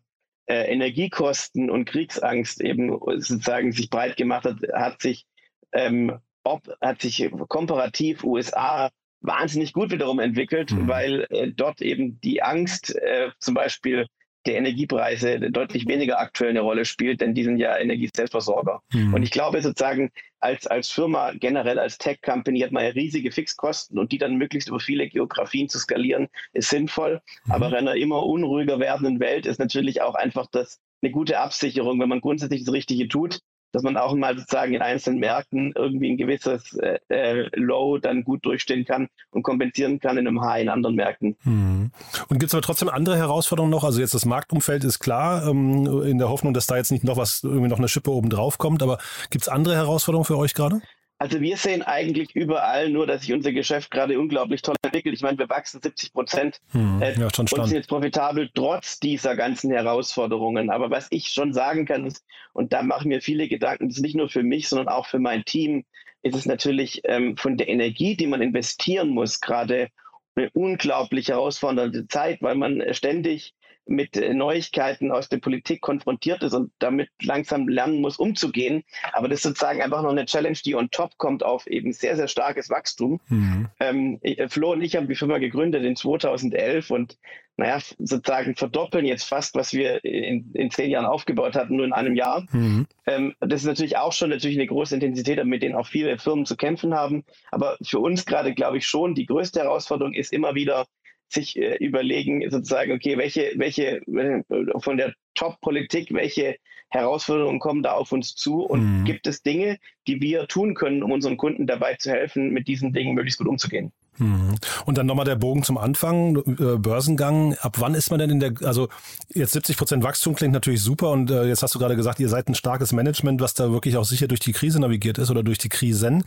äh, 0.47 0.71
Energiekosten 0.71 1.69
und 1.69 1.85
Kriegsangst 1.85 2.61
eben 2.61 2.97
sozusagen 2.99 3.71
sich 3.71 3.89
breit 3.89 4.17
gemacht 4.17 4.45
hat, 4.45 4.57
hat 4.73 5.01
sich, 5.01 5.25
ähm, 5.73 6.19
ob, 6.43 6.67
hat 6.81 7.01
sich 7.01 7.29
komparativ 7.47 8.23
USA 8.23 8.89
wahnsinnig 9.21 9.73
gut 9.73 9.91
wiederum 9.91 10.19
entwickelt, 10.19 10.71
mhm. 10.71 10.87
weil 10.87 11.27
äh, 11.29 11.51
dort 11.51 11.81
eben 11.81 12.19
die 12.21 12.41
Angst 12.41 12.95
äh, 12.95 13.31
zum 13.39 13.53
Beispiel 13.53 14.07
der 14.45 14.55
Energiepreise 14.55 15.39
deutlich 15.51 15.87
weniger 15.87 16.19
aktuell 16.19 16.51
eine 16.51 16.61
Rolle 16.61 16.85
spielt, 16.85 17.21
denn 17.21 17.33
die 17.33 17.43
sind 17.43 17.57
ja 17.57 17.77
Energieselbstversorger. 17.77 18.81
Mhm. 18.93 19.13
Und 19.13 19.23
ich 19.23 19.31
glaube 19.31 19.61
sozusagen, 19.61 20.11
als, 20.39 20.67
als 20.67 20.89
Firma, 20.89 21.33
generell 21.33 21.79
als 21.79 21.97
Tech-Company 21.97 22.59
hat 22.61 22.71
man 22.71 22.85
ja 22.85 22.91
riesige 22.91 23.31
Fixkosten 23.31 23.97
und 23.99 24.11
die 24.11 24.17
dann 24.17 24.37
möglichst 24.37 24.69
über 24.69 24.79
viele 24.79 25.09
Geografien 25.09 25.67
zu 25.67 25.79
skalieren, 25.79 26.27
ist 26.53 26.69
sinnvoll. 26.69 27.21
Mhm. 27.45 27.51
Aber 27.51 27.67
in 27.67 27.75
einer 27.75 27.95
immer 27.95 28.23
unruhiger 28.23 28.79
werdenden 28.79 29.19
Welt 29.19 29.45
ist 29.45 29.59
natürlich 29.59 30.01
auch 30.01 30.15
einfach 30.15 30.47
das 30.51 30.79
eine 31.01 31.11
gute 31.11 31.39
Absicherung, 31.39 31.99
wenn 31.99 32.09
man 32.09 32.21
grundsätzlich 32.21 32.63
das 32.63 32.73
Richtige 32.73 33.07
tut, 33.07 33.39
dass 33.71 33.83
man 33.83 33.97
auch 33.97 34.13
mal 34.15 34.37
sozusagen 34.37 34.73
in 34.73 34.81
einzelnen 34.81 35.19
Märkten 35.19 35.73
irgendwie 35.75 36.11
ein 36.11 36.17
gewisses 36.17 36.73
äh, 36.77 36.99
äh, 37.09 37.49
Low 37.55 37.97
dann 37.97 38.23
gut 38.23 38.45
durchstehen 38.45 38.85
kann 38.85 39.07
und 39.31 39.43
kompensieren 39.43 39.99
kann 39.99 40.17
in 40.17 40.27
einem 40.27 40.41
High 40.41 40.63
in 40.63 40.69
anderen 40.69 40.95
Märkten. 40.95 41.35
Hm. 41.43 41.91
Und 42.29 42.39
gibt 42.39 42.49
es 42.49 42.53
aber 42.53 42.61
trotzdem 42.61 42.89
andere 42.89 43.17
Herausforderungen 43.17 43.71
noch? 43.71 43.83
Also 43.83 43.99
jetzt 43.99 44.13
das 44.13 44.25
Marktumfeld 44.25 44.83
ist 44.83 44.99
klar, 44.99 45.47
ähm, 45.47 46.03
in 46.03 46.17
der 46.17 46.29
Hoffnung, 46.29 46.53
dass 46.53 46.67
da 46.67 46.77
jetzt 46.77 46.91
nicht 46.91 47.03
noch 47.03 47.17
was, 47.17 47.41
irgendwie 47.43 47.67
noch 47.69 47.79
eine 47.79 47.87
Schippe 47.87 48.11
oben 48.11 48.29
drauf 48.29 48.57
kommt, 48.57 48.81
aber 48.83 48.97
gibt 49.29 49.43
es 49.43 49.49
andere 49.49 49.75
Herausforderungen 49.75 50.25
für 50.25 50.37
euch 50.37 50.53
gerade? 50.53 50.81
Also 51.19 51.41
wir 51.41 51.57
sehen 51.57 51.81
eigentlich 51.81 52.35
überall 52.35 52.89
nur, 52.89 53.07
dass 53.07 53.21
sich 53.21 53.33
unser 53.33 53.51
Geschäft 53.51 53.89
gerade 53.89 54.19
unglaublich 54.19 54.61
toll 54.61 54.75
entwickelt. 54.83 55.15
Ich 55.15 55.21
meine, 55.21 55.37
wir 55.39 55.49
wachsen 55.49 55.81
70 55.81 56.13
Prozent 56.13 56.61
hm, 56.71 57.01
äh, 57.01 57.19
ja, 57.19 57.27
und 57.37 57.49
sind 57.49 57.71
jetzt 57.71 57.89
profitabel 57.89 58.49
trotz 58.53 58.99
dieser 58.99 59.35
ganzen 59.35 59.71
Herausforderungen. 59.71 60.69
Aber 60.69 60.91
was 60.91 61.07
ich 61.09 61.29
schon 61.29 61.53
sagen 61.53 61.85
kann, 61.85 62.05
ist, 62.05 62.23
und 62.53 62.71
da 62.71 62.83
machen 62.83 63.07
mir 63.07 63.21
viele 63.21 63.47
Gedanken, 63.47 63.87
das 63.87 63.97
ist 63.97 64.03
nicht 64.03 64.15
nur 64.15 64.29
für 64.29 64.43
mich, 64.43 64.69
sondern 64.69 64.89
auch 64.89 65.07
für 65.07 65.19
mein 65.19 65.43
Team, 65.43 65.85
ist 66.21 66.35
es 66.35 66.45
natürlich 66.45 67.01
ähm, 67.05 67.35
von 67.35 67.57
der 67.57 67.67
Energie, 67.67 68.15
die 68.15 68.27
man 68.27 68.41
investieren 68.41 69.09
muss, 69.09 69.39
gerade 69.39 69.89
eine 70.35 70.51
unglaublich 70.51 71.29
herausfordernde 71.29 72.07
Zeit, 72.07 72.41
weil 72.41 72.55
man 72.55 72.83
ständig 72.93 73.55
mit 73.87 74.17
äh, 74.17 74.33
Neuigkeiten 74.33 75.11
aus 75.11 75.29
der 75.29 75.37
Politik 75.37 75.81
konfrontiert 75.81 76.43
ist 76.43 76.53
und 76.53 76.71
damit 76.79 77.09
langsam 77.21 77.67
lernen 77.67 78.01
muss, 78.01 78.17
umzugehen. 78.17 78.83
Aber 79.13 79.27
das 79.27 79.37
ist 79.37 79.43
sozusagen 79.43 79.81
einfach 79.81 80.01
noch 80.01 80.11
eine 80.11 80.25
Challenge, 80.25 80.57
die 80.63 80.75
on 80.75 80.89
top 80.91 81.17
kommt 81.17 81.43
auf 81.43 81.67
eben 81.67 81.93
sehr, 81.93 82.15
sehr 82.15 82.27
starkes 82.27 82.69
Wachstum. 82.69 83.19
Mhm. 83.29 83.67
Ähm, 83.79 84.19
äh, 84.21 84.47
Flo 84.49 84.73
und 84.73 84.81
ich 84.81 84.95
haben 84.95 85.07
die 85.07 85.15
Firma 85.15 85.37
gegründet 85.37 85.83
in 85.83 85.95
2011 85.95 86.91
und 86.91 87.17
naja, 87.59 87.79
sozusagen 87.97 88.55
verdoppeln 88.55 89.05
jetzt 89.05 89.23
fast, 89.23 89.55
was 89.55 89.73
wir 89.73 90.03
in, 90.05 90.51
in 90.53 90.69
zehn 90.69 90.91
Jahren 90.91 91.07
aufgebaut 91.07 91.55
hatten, 91.55 91.75
nur 91.75 91.85
in 91.85 91.93
einem 91.93 92.15
Jahr. 92.15 92.45
Mhm. 92.51 92.85
Ähm, 93.07 93.33
das 93.39 93.61
ist 93.61 93.67
natürlich 93.67 93.97
auch 93.97 94.13
schon 94.13 94.29
natürlich 94.29 94.57
eine 94.57 94.67
große 94.67 94.93
Intensität, 94.93 95.43
mit 95.43 95.63
denen 95.63 95.75
auch 95.75 95.87
viele 95.87 96.19
Firmen 96.19 96.45
zu 96.45 96.55
kämpfen 96.55 96.93
haben. 96.93 97.25
Aber 97.49 97.77
für 97.81 97.99
uns 97.99 98.27
gerade, 98.27 98.53
glaube 98.53 98.77
ich, 98.77 98.85
schon 98.85 99.15
die 99.15 99.25
größte 99.25 99.59
Herausforderung 99.59 100.13
ist 100.13 100.33
immer 100.33 100.53
wieder, 100.53 100.85
sich 101.29 101.57
äh, 101.57 101.75
überlegen, 101.75 102.49
sozusagen, 102.49 102.91
okay, 102.91 103.17
welche, 103.17 103.51
welche 103.55 104.01
äh, 104.07 104.43
von 104.79 104.97
der 104.97 105.13
Top-Politik, 105.33 106.13
welche 106.13 106.57
Herausforderungen 106.89 107.59
kommen 107.59 107.83
da 107.83 107.93
auf 107.93 108.11
uns 108.11 108.35
zu 108.35 108.61
und 108.63 109.01
mhm. 109.01 109.05
gibt 109.05 109.27
es 109.27 109.43
Dinge, 109.43 109.77
die 110.07 110.21
wir 110.21 110.47
tun 110.47 110.73
können, 110.73 111.03
um 111.03 111.11
unseren 111.11 111.37
Kunden 111.37 111.67
dabei 111.67 111.95
zu 111.95 112.11
helfen, 112.11 112.51
mit 112.51 112.67
diesen 112.67 112.93
Dingen 112.93 113.13
möglichst 113.13 113.39
gut 113.39 113.47
umzugehen. 113.47 113.91
Mhm. 114.17 114.55
Und 114.85 114.97
dann 114.97 115.05
nochmal 115.05 115.25
der 115.25 115.35
Bogen 115.35 115.63
zum 115.63 115.77
Anfang, 115.77 116.37
äh, 116.37 116.77
Börsengang. 116.77 117.55
Ab 117.61 117.77
wann 117.79 117.93
ist 117.93 118.09
man 118.09 118.19
denn 118.19 118.29
in 118.29 118.39
der, 118.39 118.53
also 118.63 118.89
jetzt 119.33 119.53
70 119.53 119.77
Prozent 119.77 120.03
Wachstum 120.03 120.35
klingt 120.35 120.53
natürlich 120.53 120.81
super 120.81 121.11
und 121.11 121.29
äh, 121.29 121.45
jetzt 121.45 121.63
hast 121.63 121.75
du 121.75 121.79
gerade 121.79 121.95
gesagt, 121.95 122.19
ihr 122.19 122.29
seid 122.29 122.47
ein 122.47 122.55
starkes 122.55 122.93
Management, 122.93 123.41
was 123.41 123.53
da 123.53 123.71
wirklich 123.71 123.97
auch 123.97 124.05
sicher 124.05 124.27
durch 124.27 124.39
die 124.39 124.53
Krise 124.53 124.79
navigiert 124.79 125.17
ist 125.17 125.29
oder 125.29 125.43
durch 125.43 125.57
die 125.57 125.69
Krisen. 125.69 126.23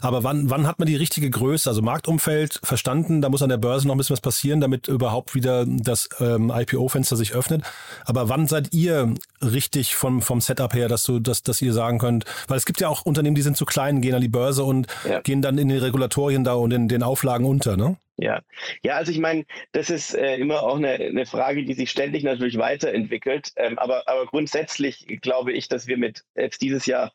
Aber 0.00 0.24
wann, 0.24 0.50
wann 0.50 0.66
hat 0.66 0.78
man 0.78 0.86
die 0.86 0.96
richtige 0.96 1.30
Größe? 1.30 1.68
Also 1.68 1.82
Marktumfeld 1.82 2.60
verstanden, 2.62 3.22
da 3.22 3.28
muss 3.28 3.42
an 3.42 3.48
der 3.48 3.56
Börse 3.56 3.86
noch 3.86 3.94
ein 3.94 3.98
bisschen 3.98 4.14
was 4.14 4.20
passieren, 4.20 4.60
damit 4.60 4.88
überhaupt 4.88 5.34
wieder 5.34 5.64
das 5.66 6.08
ähm, 6.20 6.52
IPO-Fenster 6.54 7.16
sich 7.16 7.34
öffnet. 7.34 7.62
Aber 8.04 8.28
wann 8.28 8.46
seid 8.46 8.72
ihr 8.72 9.14
richtig 9.42 9.94
vom, 9.94 10.22
vom 10.22 10.40
Setup 10.40 10.74
her, 10.74 10.88
dass 10.88 11.04
du, 11.04 11.18
dass, 11.18 11.42
dass 11.42 11.62
ihr 11.62 11.72
sagen 11.72 11.98
könnt, 11.98 12.24
weil 12.48 12.58
es 12.58 12.66
gibt 12.66 12.80
ja 12.80 12.88
auch 12.88 13.02
Unternehmen, 13.02 13.34
die 13.34 13.42
sind 13.42 13.56
zu 13.56 13.64
klein, 13.64 14.00
gehen 14.00 14.14
an 14.14 14.20
die 14.20 14.28
Börse 14.28 14.64
und 14.64 14.86
ja. 15.08 15.20
gehen 15.20 15.42
dann 15.42 15.58
in 15.58 15.68
die 15.68 15.76
Regulatorien 15.76 16.44
da 16.44 16.54
und 16.54 16.72
in 16.72 16.88
den 16.88 17.02
Auflagen 17.02 17.29
unter, 17.38 17.76
ne? 17.76 17.96
Ja, 18.16 18.42
ja, 18.82 18.96
also 18.96 19.12
ich 19.12 19.18
meine, 19.18 19.46
das 19.72 19.88
ist 19.88 20.14
äh, 20.14 20.36
immer 20.36 20.62
auch 20.62 20.76
eine, 20.76 20.90
eine, 20.90 21.24
Frage, 21.24 21.64
die 21.64 21.72
sich 21.72 21.90
ständig 21.90 22.22
natürlich 22.22 22.58
weiterentwickelt. 22.58 23.50
Ähm, 23.56 23.78
aber, 23.78 24.06
aber 24.08 24.26
grundsätzlich 24.26 25.06
glaube 25.22 25.52
ich, 25.52 25.68
dass 25.68 25.86
wir 25.86 25.96
mit 25.96 26.22
jetzt 26.36 26.60
dieses 26.60 26.84
Jahr 26.84 27.12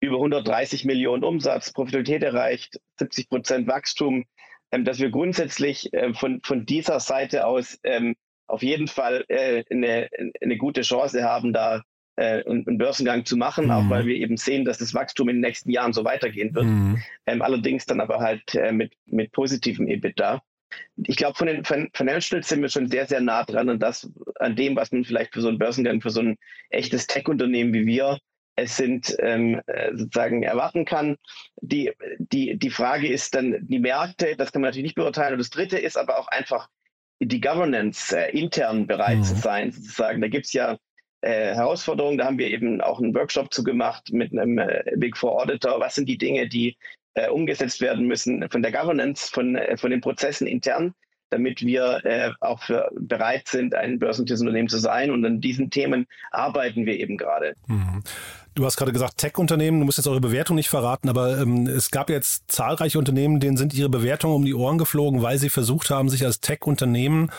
über 0.00 0.16
130 0.16 0.84
Millionen 0.84 1.22
Umsatz, 1.22 1.72
Profitabilität 1.72 2.24
erreicht, 2.24 2.80
70 2.98 3.28
Prozent 3.28 3.68
Wachstum, 3.68 4.24
ähm, 4.72 4.84
dass 4.84 4.98
wir 4.98 5.10
grundsätzlich 5.10 5.92
äh, 5.92 6.12
von, 6.12 6.40
von 6.42 6.66
dieser 6.66 6.98
Seite 6.98 7.46
aus 7.46 7.78
ähm, 7.84 8.16
auf 8.48 8.64
jeden 8.64 8.88
Fall 8.88 9.24
äh, 9.28 9.62
eine, 9.70 10.08
eine 10.40 10.56
gute 10.56 10.82
Chance 10.82 11.22
haben, 11.22 11.52
da 11.52 11.82
äh, 12.16 12.44
einen 12.44 12.78
Börsengang 12.78 13.24
zu 13.24 13.36
machen, 13.36 13.66
mhm. 13.66 13.70
auch 13.70 13.90
weil 13.90 14.06
wir 14.06 14.16
eben 14.16 14.36
sehen, 14.36 14.64
dass 14.64 14.78
das 14.78 14.94
Wachstum 14.94 15.28
in 15.28 15.36
den 15.36 15.42
nächsten 15.42 15.70
Jahren 15.70 15.92
so 15.92 16.04
weitergehen 16.04 16.54
wird. 16.54 16.66
Mhm. 16.66 17.02
Ähm, 17.26 17.42
allerdings 17.42 17.86
dann 17.86 18.00
aber 18.00 18.20
halt 18.20 18.54
äh, 18.54 18.72
mit, 18.72 18.92
mit 19.06 19.32
positivem 19.32 19.88
EBITDA. 19.88 20.42
Ich 21.06 21.16
glaube, 21.16 21.36
von 21.36 21.46
den 21.46 21.64
Financials 21.64 22.48
sind 22.48 22.62
wir 22.62 22.70
schon 22.70 22.88
sehr, 22.88 23.06
sehr 23.06 23.20
nah 23.20 23.44
dran 23.44 23.68
an 23.68 23.78
das, 23.78 24.10
an 24.36 24.56
dem, 24.56 24.74
was 24.74 24.90
man 24.90 25.04
vielleicht 25.04 25.34
für 25.34 25.42
so 25.42 25.48
einen 25.48 25.58
Börsengang, 25.58 26.00
für 26.00 26.10
so 26.10 26.20
ein 26.20 26.36
echtes 26.70 27.06
Tech-Unternehmen 27.06 27.74
wie 27.74 27.84
wir 27.84 28.18
es 28.56 28.76
sind 28.76 29.16
ähm, 29.20 29.60
äh, 29.66 29.90
sozusagen 29.96 30.42
erwarten 30.42 30.84
kann. 30.84 31.16
Die, 31.60 31.92
die, 32.18 32.58
die 32.58 32.70
Frage 32.70 33.08
ist 33.08 33.34
dann 33.34 33.56
die 33.62 33.78
Märkte, 33.78 34.36
das 34.36 34.52
kann 34.52 34.62
man 34.62 34.68
natürlich 34.68 34.84
nicht 34.84 34.94
beurteilen. 34.94 35.34
Und 35.34 35.38
das 35.38 35.50
dritte 35.50 35.78
ist 35.78 35.96
aber 35.96 36.18
auch 36.18 36.28
einfach 36.28 36.68
die 37.20 37.40
Governance 37.40 38.16
äh, 38.16 38.30
intern 38.36 38.86
bereit 38.86 39.18
mhm. 39.18 39.22
zu 39.24 39.36
sein, 39.36 39.72
sozusagen. 39.72 40.20
Da 40.20 40.28
gibt 40.28 40.46
es 40.46 40.52
ja 40.52 40.78
äh, 41.22 41.54
Herausforderungen. 41.54 42.18
Da 42.18 42.26
haben 42.26 42.38
wir 42.38 42.48
eben 42.48 42.80
auch 42.80 43.00
einen 43.00 43.14
Workshop 43.14 43.52
zu 43.52 43.64
gemacht 43.64 44.12
mit 44.12 44.32
einem 44.32 44.58
äh, 44.58 44.82
Big 44.96 45.16
Four 45.16 45.40
Auditor. 45.40 45.80
Was 45.80 45.94
sind 45.94 46.08
die 46.08 46.18
Dinge, 46.18 46.48
die 46.48 46.76
äh, 47.14 47.28
umgesetzt 47.28 47.80
werden 47.80 48.06
müssen 48.06 48.48
von 48.50 48.62
der 48.62 48.72
Governance, 48.72 49.30
von, 49.30 49.56
äh, 49.56 49.76
von 49.76 49.90
den 49.90 50.00
Prozessen 50.00 50.46
intern, 50.46 50.94
damit 51.30 51.64
wir 51.64 52.04
äh, 52.04 52.30
auch 52.40 52.62
für, 52.62 52.90
bereit 52.98 53.48
sind, 53.48 53.74
ein 53.74 53.98
börsennotiertes 53.98 54.40
Unternehmen 54.40 54.68
zu 54.68 54.78
sein. 54.78 55.10
Und 55.10 55.24
an 55.24 55.40
diesen 55.40 55.70
Themen 55.70 56.06
arbeiten 56.30 56.86
wir 56.86 56.98
eben 56.98 57.16
gerade. 57.16 57.54
Mhm. 57.66 58.02
Du 58.54 58.66
hast 58.66 58.76
gerade 58.76 58.92
gesagt, 58.92 59.16
Tech-Unternehmen, 59.16 59.80
du 59.80 59.86
musst 59.86 59.96
jetzt 59.96 60.08
eure 60.08 60.20
Bewertung 60.20 60.56
nicht 60.56 60.68
verraten, 60.68 61.08
aber 61.08 61.38
ähm, 61.38 61.66
es 61.66 61.90
gab 61.90 62.10
jetzt 62.10 62.50
zahlreiche 62.52 62.98
Unternehmen, 62.98 63.40
denen 63.40 63.56
sind 63.56 63.72
ihre 63.72 63.88
Bewertungen 63.88 64.34
um 64.34 64.44
die 64.44 64.54
Ohren 64.54 64.76
geflogen, 64.76 65.22
weil 65.22 65.38
sie 65.38 65.48
versucht 65.48 65.88
haben, 65.88 66.10
sich 66.10 66.24
als 66.26 66.40
Tech-Unternehmen 66.40 67.30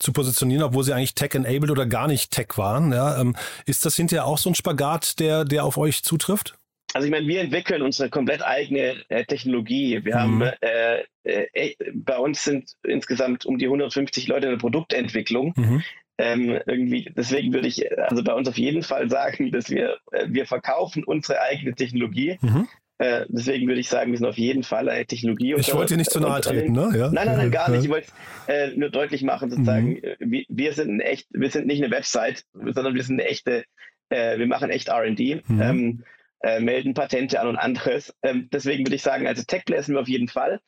zu 0.00 0.12
positionieren, 0.12 0.62
obwohl 0.62 0.84
sie 0.84 0.92
eigentlich 0.92 1.14
tech-enabled 1.14 1.70
oder 1.70 1.86
gar 1.86 2.08
nicht 2.08 2.30
Tech 2.30 2.56
waren. 2.56 2.92
Ja, 2.92 3.20
ähm, 3.20 3.36
ist 3.66 3.84
das 3.84 3.96
hinterher 3.96 4.26
auch 4.26 4.38
so 4.38 4.50
ein 4.50 4.54
Spagat, 4.54 5.20
der, 5.20 5.44
der 5.44 5.64
auf 5.64 5.76
euch 5.76 6.02
zutrifft? 6.02 6.56
Also 6.92 7.06
ich 7.06 7.12
meine, 7.12 7.26
wir 7.26 7.40
entwickeln 7.40 7.82
unsere 7.82 8.10
komplett 8.10 8.42
eigene 8.42 8.96
äh, 9.08 9.24
Technologie. 9.24 10.04
Wir 10.04 10.16
mhm. 10.16 10.18
haben 10.18 10.42
äh, 10.60 11.04
äh, 11.22 11.74
bei 11.94 12.18
uns 12.18 12.42
sind 12.42 12.72
insgesamt 12.82 13.46
um 13.46 13.58
die 13.58 13.66
150 13.66 14.26
Leute 14.26 14.46
in 14.46 14.52
der 14.52 14.58
Produktentwicklung. 14.58 15.52
Mhm. 15.56 15.82
Ähm, 16.18 16.60
irgendwie, 16.66 17.10
deswegen 17.16 17.52
würde 17.54 17.68
ich 17.68 17.98
also 17.98 18.22
bei 18.22 18.34
uns 18.34 18.46
auf 18.48 18.58
jeden 18.58 18.82
Fall 18.82 19.08
sagen, 19.08 19.52
dass 19.52 19.70
wir, 19.70 19.98
äh, 20.12 20.26
wir 20.28 20.46
verkaufen 20.46 21.04
unsere 21.04 21.40
eigene 21.40 21.74
Technologie. 21.74 22.38
Mhm. 22.42 22.68
Äh, 23.00 23.24
deswegen 23.30 23.66
würde 23.66 23.80
ich 23.80 23.88
sagen, 23.88 24.10
wir 24.10 24.18
sind 24.18 24.26
auf 24.26 24.36
jeden 24.36 24.62
Fall 24.62 24.90
eine 24.90 25.06
Technologie. 25.06 25.54
Ich 25.56 25.72
wollte 25.72 25.94
dir 25.94 25.96
nicht 25.96 26.10
zu 26.10 26.20
nahe 26.20 26.42
treten, 26.42 26.72
ne? 26.72 26.92
Ja? 26.94 27.10
Nein, 27.10 27.28
nein, 27.28 27.38
nein, 27.38 27.50
gar 27.50 27.70
nicht. 27.70 27.84
Ich 27.84 27.88
wollte 27.88 28.08
äh, 28.46 28.72
nur 28.76 28.90
deutlich 28.90 29.22
machen, 29.22 29.50
sozusagen, 29.50 29.92
mhm. 29.92 30.04
Äh, 30.04 30.16
wir, 30.20 30.44
wir, 30.50 30.72
sind 30.74 30.90
ein 30.90 31.00
echt, 31.00 31.26
wir 31.30 31.50
sind 31.50 31.66
nicht 31.66 31.82
eine 31.82 31.90
Website, 31.90 32.44
sondern 32.52 32.94
wir 32.94 33.02
sind 33.02 33.18
eine 33.18 33.30
echte, 33.30 33.64
äh, 34.10 34.38
wir 34.38 34.46
machen 34.46 34.68
echt 34.68 34.90
RD. 34.90 35.48
Mhm. 35.48 35.62
Ähm, 35.62 36.04
äh, 36.42 36.60
melden 36.60 36.94
Patente 36.94 37.40
an 37.40 37.48
und 37.48 37.56
anderes. 37.56 38.14
Ähm, 38.22 38.48
deswegen 38.52 38.84
würde 38.84 38.96
ich 38.96 39.02
sagen, 39.02 39.26
also 39.26 39.42
Tech-Player 39.42 39.82
sind 39.82 39.94
wir 39.94 40.00
auf 40.00 40.08
jeden 40.08 40.28
Fall. 40.28 40.60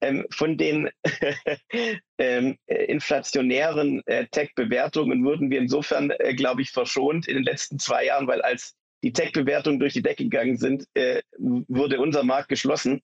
Ähm, 0.00 0.26
von 0.30 0.56
den 0.56 0.88
ähm, 2.18 2.56
inflationären 2.66 4.02
äh, 4.06 4.26
Tech-Bewertungen 4.26 5.24
wurden 5.24 5.50
wir 5.50 5.58
insofern, 5.58 6.10
äh, 6.10 6.34
glaube 6.34 6.62
ich, 6.62 6.70
verschont 6.70 7.28
in 7.28 7.34
den 7.34 7.44
letzten 7.44 7.78
zwei 7.78 8.06
Jahren, 8.06 8.26
weil 8.26 8.40
als 8.40 8.77
die 9.02 9.12
Tech-Bewertungen 9.12 9.78
durch 9.78 9.92
die 9.92 10.02
Decke 10.02 10.24
gegangen 10.24 10.56
sind, 10.56 10.86
äh, 10.94 11.22
wurde 11.38 12.00
unser 12.00 12.24
Markt 12.24 12.48
geschlossen. 12.48 13.02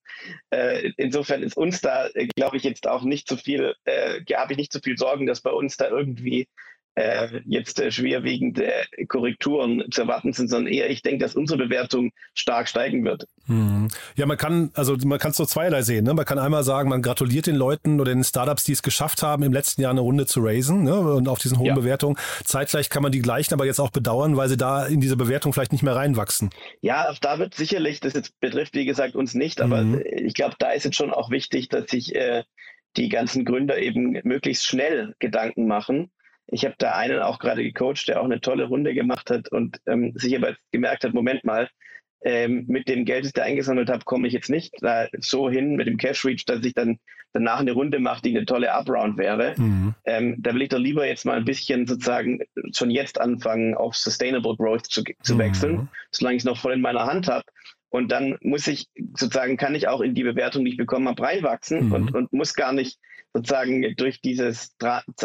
Äh, 0.50 0.92
insofern 0.96 1.42
ist 1.42 1.56
uns 1.56 1.80
da, 1.80 2.08
äh, 2.14 2.26
glaube 2.34 2.56
ich, 2.56 2.64
jetzt 2.64 2.88
auch 2.88 3.04
nicht 3.04 3.28
so 3.28 3.36
viel, 3.36 3.74
äh, 3.84 4.20
habe 4.34 4.52
ich 4.52 4.58
nicht 4.58 4.72
so 4.72 4.80
viel 4.80 4.98
Sorgen, 4.98 5.26
dass 5.26 5.40
bei 5.40 5.50
uns 5.50 5.76
da 5.76 5.88
irgendwie 5.88 6.48
äh, 6.94 7.40
jetzt 7.44 7.80
äh, 7.80 7.90
schwerwiegende 7.90 8.70
Korrekturen 9.08 9.84
zu 9.90 10.02
erwarten 10.02 10.32
sind, 10.32 10.48
sondern 10.48 10.72
eher, 10.72 10.90
ich 10.90 11.02
denke, 11.02 11.24
dass 11.24 11.34
unsere 11.34 11.58
Bewertung 11.58 12.12
stark 12.34 12.68
steigen 12.68 13.04
wird. 13.04 13.26
Hm. 13.46 13.88
Ja, 14.14 14.26
man 14.26 14.36
kann, 14.36 14.70
also 14.74 14.96
man 15.04 15.18
kann 15.18 15.32
es 15.32 15.36
so 15.36 15.44
zweierlei 15.44 15.82
sehen. 15.82 16.04
Ne? 16.04 16.14
Man 16.14 16.24
kann 16.24 16.38
einmal 16.38 16.62
sagen, 16.62 16.88
man 16.88 17.02
gratuliert 17.02 17.46
den 17.46 17.56
Leuten 17.56 18.00
oder 18.00 18.12
den 18.12 18.24
Startups, 18.24 18.64
die 18.64 18.72
es 18.72 18.82
geschafft 18.82 19.22
haben, 19.22 19.42
im 19.42 19.52
letzten 19.52 19.82
Jahr 19.82 19.90
eine 19.90 20.00
Runde 20.00 20.26
zu 20.26 20.40
raisen 20.40 20.84
ne? 20.84 20.98
und 20.98 21.28
auf 21.28 21.38
diesen 21.38 21.58
hohen 21.58 21.66
ja. 21.66 21.74
Bewertungen. 21.74 22.16
Zeitgleich 22.44 22.90
kann 22.90 23.02
man 23.02 23.12
die 23.12 23.22
gleichen 23.22 23.54
aber 23.54 23.66
jetzt 23.66 23.80
auch 23.80 23.90
bedauern, 23.90 24.36
weil 24.36 24.48
sie 24.48 24.56
da 24.56 24.86
in 24.86 25.00
diese 25.00 25.16
Bewertung 25.16 25.52
vielleicht 25.52 25.72
nicht 25.72 25.82
mehr 25.82 25.96
reinwachsen. 25.96 26.50
Ja, 26.80 27.12
da 27.20 27.38
wird 27.38 27.54
sicherlich, 27.54 28.00
das 28.00 28.14
jetzt 28.14 28.38
betrifft 28.40 28.74
wie 28.74 28.84
gesagt 28.84 29.14
uns 29.14 29.34
nicht, 29.34 29.60
aber 29.60 29.82
mhm. 29.82 30.02
ich 30.04 30.34
glaube, 30.34 30.54
da 30.58 30.70
ist 30.70 30.84
jetzt 30.84 30.96
schon 30.96 31.12
auch 31.12 31.30
wichtig, 31.30 31.68
dass 31.68 31.90
sich 31.90 32.14
äh, 32.14 32.44
die 32.96 33.08
ganzen 33.08 33.44
Gründer 33.44 33.78
eben 33.78 34.18
möglichst 34.22 34.66
schnell 34.66 35.14
Gedanken 35.18 35.66
machen 35.66 36.10
ich 36.46 36.64
habe 36.64 36.74
da 36.78 36.92
einen 36.92 37.20
auch 37.20 37.38
gerade 37.38 37.62
gecoacht, 37.62 38.08
der 38.08 38.20
auch 38.20 38.24
eine 38.24 38.40
tolle 38.40 38.64
Runde 38.64 38.94
gemacht 38.94 39.30
hat 39.30 39.50
und 39.50 39.78
ähm, 39.86 40.12
sich 40.16 40.36
aber 40.36 40.54
gemerkt 40.72 41.04
hat, 41.04 41.14
Moment 41.14 41.44
mal, 41.44 41.68
ähm, 42.24 42.64
mit 42.68 42.88
dem 42.88 43.04
Geld, 43.04 43.20
das 43.20 43.28
ich 43.28 43.32
da 43.34 43.42
eingesammelt 43.42 43.90
habe, 43.90 44.04
komme 44.04 44.26
ich 44.26 44.32
jetzt 44.32 44.50
nicht 44.50 44.74
da 44.80 45.08
so 45.18 45.50
hin 45.50 45.76
mit 45.76 45.86
dem 45.86 45.98
Cash 45.98 46.24
Reach, 46.24 46.44
dass 46.46 46.64
ich 46.64 46.74
dann 46.74 46.98
danach 47.34 47.60
eine 47.60 47.72
Runde 47.72 47.98
mache, 47.98 48.22
die 48.22 48.36
eine 48.36 48.46
tolle 48.46 48.70
Upround 48.72 49.18
wäre. 49.18 49.54
Mhm. 49.58 49.94
Ähm, 50.04 50.36
da 50.38 50.54
will 50.54 50.62
ich 50.62 50.68
doch 50.68 50.78
lieber 50.78 51.06
jetzt 51.06 51.26
mal 51.26 51.36
ein 51.36 51.44
bisschen 51.44 51.86
sozusagen 51.86 52.40
schon 52.72 52.90
jetzt 52.90 53.20
anfangen, 53.20 53.74
auf 53.74 53.96
Sustainable 53.96 54.56
Growth 54.56 54.86
zu, 54.86 55.02
zu 55.22 55.34
mhm. 55.34 55.38
wechseln, 55.38 55.88
solange 56.12 56.36
ich 56.36 56.42
es 56.42 56.46
noch 56.46 56.58
voll 56.58 56.72
in 56.72 56.80
meiner 56.80 57.04
Hand 57.04 57.28
habe. 57.28 57.44
Und 57.90 58.10
dann 58.10 58.38
muss 58.40 58.66
ich 58.66 58.88
sozusagen, 59.14 59.56
kann 59.56 59.74
ich 59.74 59.88
auch 59.88 60.00
in 60.00 60.14
die 60.14 60.24
Bewertung, 60.24 60.64
die 60.64 60.72
ich 60.72 60.76
bekommen 60.76 61.08
habe, 61.08 61.22
reinwachsen 61.22 61.86
mhm. 61.86 61.92
und, 61.92 62.14
und 62.14 62.32
muss 62.32 62.54
gar 62.54 62.72
nicht 62.72 62.98
sozusagen 63.34 63.94
durch 63.96 64.20
dieses 64.20 64.74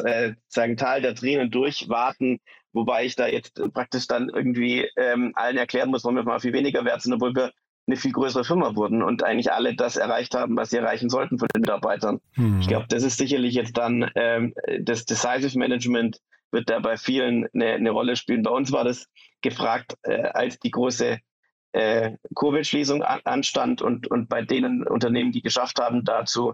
äh, 0.03 0.33
sagen, 0.47 0.77
Tal 0.77 1.01
der 1.01 1.15
Tränen 1.15 1.51
durchwarten, 1.51 2.39
wobei 2.73 3.05
ich 3.05 3.15
da 3.15 3.27
jetzt 3.27 3.61
praktisch 3.73 4.07
dann 4.07 4.29
irgendwie 4.29 4.87
ähm, 4.97 5.31
allen 5.35 5.57
erklären 5.57 5.89
muss, 5.89 6.03
warum 6.03 6.15
wir 6.15 6.23
mal 6.23 6.39
viel 6.39 6.53
weniger 6.53 6.83
wert 6.85 7.01
sind, 7.01 7.13
obwohl 7.13 7.35
wir 7.35 7.51
eine 7.87 7.97
viel 7.97 8.11
größere 8.11 8.43
Firma 8.43 8.75
wurden 8.75 9.01
und 9.01 9.23
eigentlich 9.23 9.51
alle 9.51 9.75
das 9.75 9.95
erreicht 9.95 10.35
haben, 10.35 10.57
was 10.57 10.69
sie 10.69 10.77
erreichen 10.77 11.09
sollten 11.09 11.39
von 11.39 11.47
den 11.55 11.61
Mitarbeitern. 11.61 12.19
Mhm. 12.35 12.59
Ich 12.61 12.67
glaube, 12.67 12.85
das 12.89 13.03
ist 13.03 13.17
sicherlich 13.17 13.55
jetzt 13.55 13.77
dann 13.77 14.09
ähm, 14.15 14.53
das 14.81 15.05
Decisive 15.05 15.57
Management 15.57 16.19
wird 16.51 16.69
da 16.69 16.79
bei 16.79 16.97
vielen 16.97 17.47
eine, 17.53 17.73
eine 17.73 17.91
Rolle 17.91 18.15
spielen. 18.15 18.43
Bei 18.43 18.51
uns 18.51 18.71
war 18.71 18.83
das 18.83 19.07
gefragt, 19.41 19.95
äh, 20.03 20.21
als 20.21 20.59
die 20.59 20.71
große 20.71 21.19
äh, 21.73 22.11
Covid-Schließung 22.35 23.03
an, 23.03 23.21
anstand 23.23 23.81
und, 23.81 24.07
und 24.07 24.29
bei 24.29 24.41
denen 24.41 24.85
Unternehmen, 24.87 25.31
die 25.31 25.41
geschafft 25.41 25.79
haben, 25.79 26.03
dazu 26.03 26.53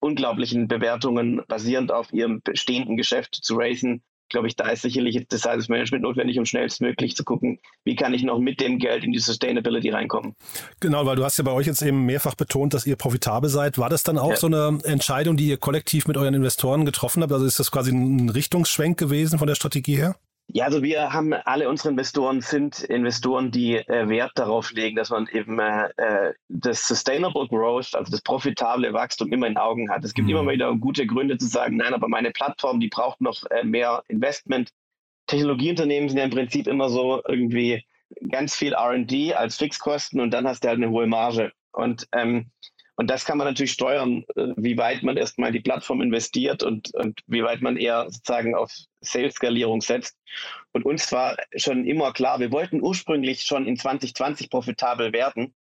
unglaublichen 0.00 0.68
Bewertungen 0.68 1.42
basierend 1.46 1.92
auf 1.92 2.12
ihrem 2.12 2.40
bestehenden 2.42 2.96
Geschäft 2.96 3.34
zu 3.34 3.56
raisen, 3.56 4.02
glaube 4.30 4.46
ich, 4.46 4.56
da 4.56 4.68
ist 4.70 4.82
sicherlich 4.82 5.26
das 5.28 5.42
Size 5.42 5.66
Management 5.68 6.02
notwendig, 6.04 6.38
um 6.38 6.46
schnellstmöglich 6.46 7.16
zu 7.16 7.24
gucken, 7.24 7.58
wie 7.84 7.96
kann 7.96 8.14
ich 8.14 8.22
noch 8.22 8.38
mit 8.38 8.60
dem 8.60 8.78
Geld 8.78 9.04
in 9.04 9.12
die 9.12 9.18
Sustainability 9.18 9.90
reinkommen. 9.90 10.34
Genau, 10.78 11.04
weil 11.04 11.16
du 11.16 11.24
hast 11.24 11.36
ja 11.36 11.44
bei 11.44 11.52
euch 11.52 11.66
jetzt 11.66 11.82
eben 11.82 12.06
mehrfach 12.06 12.36
betont, 12.36 12.72
dass 12.72 12.86
ihr 12.86 12.96
profitabel 12.96 13.50
seid. 13.50 13.76
War 13.76 13.90
das 13.90 14.02
dann 14.02 14.16
auch 14.16 14.30
ja. 14.30 14.36
so 14.36 14.46
eine 14.46 14.78
Entscheidung, 14.84 15.36
die 15.36 15.48
ihr 15.48 15.58
kollektiv 15.58 16.06
mit 16.06 16.16
euren 16.16 16.34
Investoren 16.34 16.84
getroffen 16.84 17.22
habt? 17.22 17.32
Also 17.32 17.44
ist 17.44 17.58
das 17.58 17.70
quasi 17.70 17.90
ein 17.90 18.30
Richtungsschwenk 18.30 18.96
gewesen 18.98 19.38
von 19.38 19.48
der 19.48 19.56
Strategie 19.56 19.96
her? 19.96 20.16
Ja, 20.52 20.64
also 20.64 20.82
wir 20.82 21.12
haben 21.12 21.32
alle 21.32 21.68
unsere 21.68 21.90
Investoren 21.90 22.40
sind 22.40 22.80
Investoren, 22.80 23.52
die 23.52 23.76
äh, 23.76 24.08
Wert 24.08 24.32
darauf 24.34 24.72
legen, 24.72 24.96
dass 24.96 25.10
man 25.10 25.28
eben 25.28 25.60
äh, 25.60 25.90
äh, 25.96 26.34
das 26.48 26.88
Sustainable 26.88 27.46
Growth, 27.46 27.94
also 27.94 28.10
das 28.10 28.20
profitable 28.22 28.92
Wachstum 28.92 29.32
immer 29.32 29.46
in 29.46 29.56
Augen 29.56 29.90
hat. 29.90 30.04
Es 30.04 30.12
gibt 30.12 30.26
mhm. 30.26 30.36
immer 30.36 30.50
wieder 30.50 30.74
gute 30.74 31.06
Gründe 31.06 31.38
zu 31.38 31.46
sagen, 31.46 31.76
nein, 31.76 31.94
aber 31.94 32.08
meine 32.08 32.32
Plattform, 32.32 32.80
die 32.80 32.88
braucht 32.88 33.20
noch 33.20 33.44
äh, 33.50 33.62
mehr 33.62 34.02
Investment. 34.08 34.70
Technologieunternehmen 35.28 36.08
sind 36.08 36.18
ja 36.18 36.24
im 36.24 36.30
Prinzip 36.30 36.66
immer 36.66 36.88
so 36.88 37.22
irgendwie 37.28 37.84
ganz 38.28 38.56
viel 38.56 38.72
R&D 38.72 39.34
als 39.34 39.56
Fixkosten 39.56 40.20
und 40.20 40.32
dann 40.32 40.48
hast 40.48 40.64
du 40.64 40.68
halt 40.68 40.78
eine 40.78 40.90
hohe 40.90 41.06
Marge. 41.06 41.52
Und 41.72 42.08
ähm, 42.12 42.50
und 43.00 43.06
das 43.06 43.24
kann 43.24 43.38
man 43.38 43.46
natürlich 43.46 43.72
steuern, 43.72 44.26
äh, 44.36 44.48
wie 44.58 44.76
weit 44.76 45.02
man 45.02 45.16
erstmal 45.16 45.52
die 45.52 45.60
Plattform 45.60 46.02
investiert 46.02 46.62
und, 46.62 46.94
und 46.94 47.18
wie 47.26 47.42
weit 47.42 47.62
man 47.62 47.78
eher 47.78 48.04
sozusagen 48.10 48.54
auf 48.54 48.70
Sales-Skalierung 49.00 49.80
setzt. 49.80 50.18
Und 50.72 50.84
uns 50.84 51.10
war 51.10 51.38
schon 51.56 51.86
immer 51.86 52.12
klar, 52.12 52.40
wir 52.40 52.52
wollten 52.52 52.82
ursprünglich 52.82 53.44
schon 53.44 53.66
in 53.66 53.78
2020 53.78 54.50
profitabel 54.50 55.14
werden. 55.14 55.54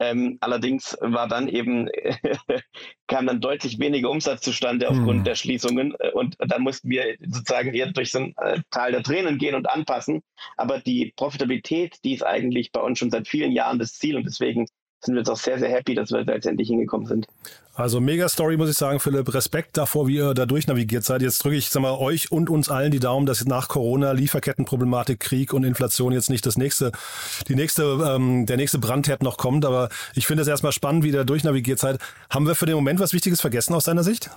Ähm, 0.00 0.36
allerdings 0.42 0.94
war 1.00 1.28
dann 1.28 1.48
eben, 1.48 1.88
kam 3.06 3.26
dann 3.26 3.40
deutlich 3.40 3.78
weniger 3.78 4.10
Umsatz 4.10 4.42
zustande 4.42 4.86
aufgrund 4.90 5.20
mhm. 5.20 5.24
der 5.24 5.34
Schließungen. 5.34 5.94
Und 6.12 6.36
dann 6.40 6.60
mussten 6.60 6.90
wir 6.90 7.16
sozusagen 7.20 7.72
eher 7.72 7.90
durch 7.90 8.10
so 8.10 8.18
ein 8.18 8.34
äh, 8.36 8.60
Tal 8.70 8.92
der 8.92 9.02
Tränen 9.02 9.38
gehen 9.38 9.54
und 9.54 9.70
anpassen. 9.70 10.20
Aber 10.58 10.78
die 10.78 11.14
Profitabilität, 11.16 11.96
die 12.04 12.12
ist 12.12 12.26
eigentlich 12.26 12.70
bei 12.70 12.82
uns 12.82 12.98
schon 12.98 13.10
seit 13.10 13.28
vielen 13.28 13.52
Jahren 13.52 13.78
das 13.78 13.94
Ziel. 13.94 14.14
Und 14.14 14.24
deswegen 14.24 14.66
sind 15.04 15.14
wir 15.14 15.20
jetzt 15.20 15.30
auch 15.30 15.36
sehr, 15.36 15.58
sehr 15.58 15.70
happy, 15.70 15.94
dass 15.94 16.10
wir 16.10 16.24
da 16.24 16.34
hingekommen 16.34 17.06
sind. 17.06 17.26
Also 17.74 18.00
mega 18.00 18.28
Story, 18.28 18.58
muss 18.58 18.68
ich 18.68 18.76
sagen, 18.76 19.00
Philipp. 19.00 19.32
Respekt 19.32 19.78
davor, 19.78 20.06
wie 20.06 20.16
ihr 20.16 20.34
da 20.34 20.44
durchnavigiert 20.44 21.04
seid. 21.04 21.22
Jetzt 21.22 21.42
drücke 21.42 21.56
ich 21.56 21.70
sag 21.70 21.80
mal, 21.80 21.94
euch 21.94 22.30
und 22.30 22.50
uns 22.50 22.68
allen 22.68 22.90
die 22.90 23.00
Daumen, 23.00 23.24
dass 23.24 23.44
nach 23.46 23.68
Corona, 23.68 24.12
Lieferkettenproblematik, 24.12 25.20
Krieg 25.20 25.54
und 25.54 25.64
Inflation 25.64 26.12
jetzt 26.12 26.28
nicht 26.28 26.44
das 26.44 26.58
nächste, 26.58 26.92
die 27.48 27.54
nächste, 27.54 27.82
ähm, 27.82 28.44
der 28.44 28.58
nächste 28.58 28.78
Brandherd 28.78 29.22
noch 29.22 29.38
kommt. 29.38 29.64
Aber 29.64 29.88
ich 30.14 30.26
finde 30.26 30.42
es 30.42 30.48
erstmal 30.48 30.72
spannend, 30.72 31.02
wie 31.02 31.08
ihr 31.08 31.16
da 31.16 31.24
durchnavigiert 31.24 31.78
seid. 31.78 31.98
Haben 32.28 32.46
wir 32.46 32.54
für 32.54 32.66
den 32.66 32.74
Moment 32.74 33.00
was 33.00 33.14
Wichtiges 33.14 33.40
vergessen 33.40 33.74
aus 33.74 33.84
deiner 33.84 34.04
Sicht? 34.04 34.30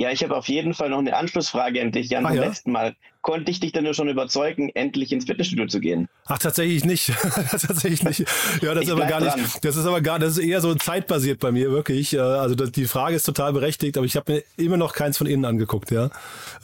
Ja, 0.00 0.10
ich 0.10 0.24
habe 0.24 0.34
auf 0.34 0.48
jeden 0.48 0.72
Fall 0.72 0.88
noch 0.88 1.00
eine 1.00 1.14
Anschlussfrage 1.14 1.78
an 1.82 1.92
dich, 1.92 2.08
Jan, 2.08 2.24
ah, 2.24 2.32
ja? 2.32 2.40
letzten 2.40 2.72
Mal. 2.72 2.96
Konnte 3.20 3.50
ich 3.50 3.60
dich 3.60 3.72
denn 3.72 3.84
nur 3.84 3.92
schon 3.92 4.08
überzeugen, 4.08 4.70
endlich 4.70 5.12
ins 5.12 5.26
Fitnessstudio 5.26 5.66
zu 5.66 5.78
gehen? 5.78 6.08
Ach, 6.24 6.38
tatsächlich 6.38 6.86
nicht. 6.86 7.12
tatsächlich 7.50 8.02
nicht. 8.02 8.20
Ja, 8.62 8.72
das 8.72 8.84
ist 8.84 8.90
aber 8.90 9.04
gar 9.04 9.20
dran. 9.20 9.38
nicht. 9.38 9.62
Das 9.62 9.76
ist 9.76 9.84
aber 9.84 10.00
gar, 10.00 10.18
das 10.18 10.38
ist 10.38 10.44
eher 10.44 10.62
so 10.62 10.74
zeitbasiert 10.74 11.38
bei 11.38 11.52
mir, 11.52 11.70
wirklich. 11.70 12.14
Äh, 12.14 12.20
also 12.20 12.54
das, 12.54 12.72
die 12.72 12.86
Frage 12.86 13.16
ist 13.16 13.24
total 13.24 13.52
berechtigt, 13.52 13.98
aber 13.98 14.06
ich 14.06 14.16
habe 14.16 14.32
mir 14.32 14.42
immer 14.56 14.78
noch 14.78 14.94
keins 14.94 15.18
von 15.18 15.26
innen 15.26 15.44
angeguckt, 15.44 15.90
ja. 15.90 16.06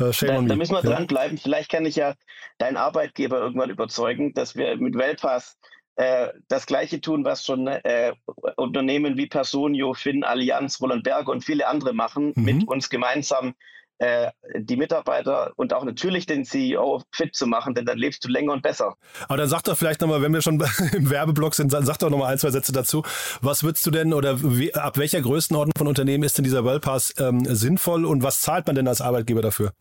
Äh, 0.01 0.15
shame 0.15 0.29
da, 0.29 0.39
on 0.39 0.45
me. 0.45 0.49
da 0.49 0.57
müssen 0.57 0.73
wir 0.73 0.83
ja? 0.83 0.97
dranbleiben. 0.97 1.37
Vielleicht 1.37 1.71
kann 1.71 1.85
ich 1.85 1.97
ja 1.97 2.15
deinen 2.57 2.79
Arbeitgeber 2.79 3.39
irgendwann 3.39 3.69
überzeugen, 3.69 4.33
dass 4.33 4.57
wir 4.57 4.79
mit 4.79 4.97
Wellpass 4.97 5.59
äh, 5.97 6.29
das 6.49 6.67
Gleiche 6.67 7.01
tun, 7.01 7.25
was 7.25 7.45
schon 7.45 7.67
äh, 7.67 8.13
Unternehmen 8.57 9.17
wie 9.17 9.27
Personio, 9.27 9.95
Finn, 9.95 10.25
Allianz, 10.25 10.81
Roland 10.81 11.05
Berger 11.05 11.33
und 11.33 11.45
viele 11.45 11.67
andere 11.67 11.95
machen, 11.95 12.33
mhm. 12.37 12.45
mit 12.45 12.69
uns 12.69 12.91
gemeinsam 12.91 13.55
äh, 13.99 14.31
die 14.55 14.77
Mitarbeiter 14.77 15.53
und 15.57 15.73
auch 15.73 15.85
natürlich 15.85 16.27
den 16.27 16.45
CEO 16.45 17.03
fit 17.13 17.35
zu 17.35 17.47
machen, 17.47 17.75
denn 17.75 17.87
dann 17.87 17.97
lebst 17.97 18.23
du 18.25 18.29
länger 18.29 18.53
und 18.53 18.63
besser. 18.63 18.97
Aber 19.27 19.39
dann 19.39 19.49
sag 19.49 19.63
doch 19.63 19.77
vielleicht 19.77 20.03
nochmal, 20.03 20.21
wenn 20.21 20.35
wir 20.35 20.43
schon 20.43 20.63
im 20.93 21.09
Werbeblock 21.09 21.55
sind, 21.55 21.71
sag 21.71 21.99
doch 21.99 22.11
nochmal 22.11 22.33
ein, 22.33 22.39
zwei 22.39 22.51
Sätze 22.51 22.73
dazu. 22.73 23.03
Was 23.41 23.65
würdest 23.65 23.87
du 23.87 23.91
denn 23.91 24.13
oder 24.13 24.43
wie, 24.43 24.75
ab 24.75 24.99
welcher 24.99 25.23
Größenordnung 25.23 25.73
von 25.79 25.87
Unternehmen 25.87 26.25
ist 26.25 26.37
denn 26.37 26.45
dieser 26.45 26.65
Wellpass 26.65 27.15
ähm, 27.19 27.47
sinnvoll 27.47 28.05
und 28.05 28.23
was 28.23 28.43
zahlt 28.43 28.67
man 28.67 28.77
denn 28.77 28.87
als 28.87 29.01
Arbeitgeber 29.01 29.41
dafür? 29.41 29.73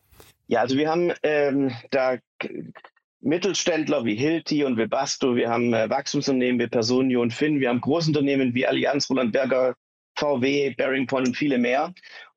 Ja, 0.46 0.60
also 0.60 0.76
wir 0.76 0.88
haben 0.88 1.12
ähm, 1.22 1.72
da 1.90 2.16
Mittelständler 3.20 4.04
wie 4.04 4.14
Hilti 4.14 4.64
und 4.64 4.76
Webasto, 4.76 5.36
wir 5.36 5.48
haben 5.48 5.72
äh, 5.72 5.88
Wachstumsunternehmen 5.88 6.60
wie 6.60 6.68
Personio 6.68 7.22
und 7.22 7.32
Finn, 7.32 7.60
wir 7.60 7.70
haben 7.70 7.80
Großunternehmen 7.80 8.54
wie 8.54 8.66
Allianz, 8.66 9.10
Roland 9.10 9.32
Berger, 9.32 9.74
VW, 10.16 10.74
Bearing 10.76 11.06
Point 11.06 11.28
und 11.28 11.36
viele 11.36 11.58
mehr. 11.58 11.92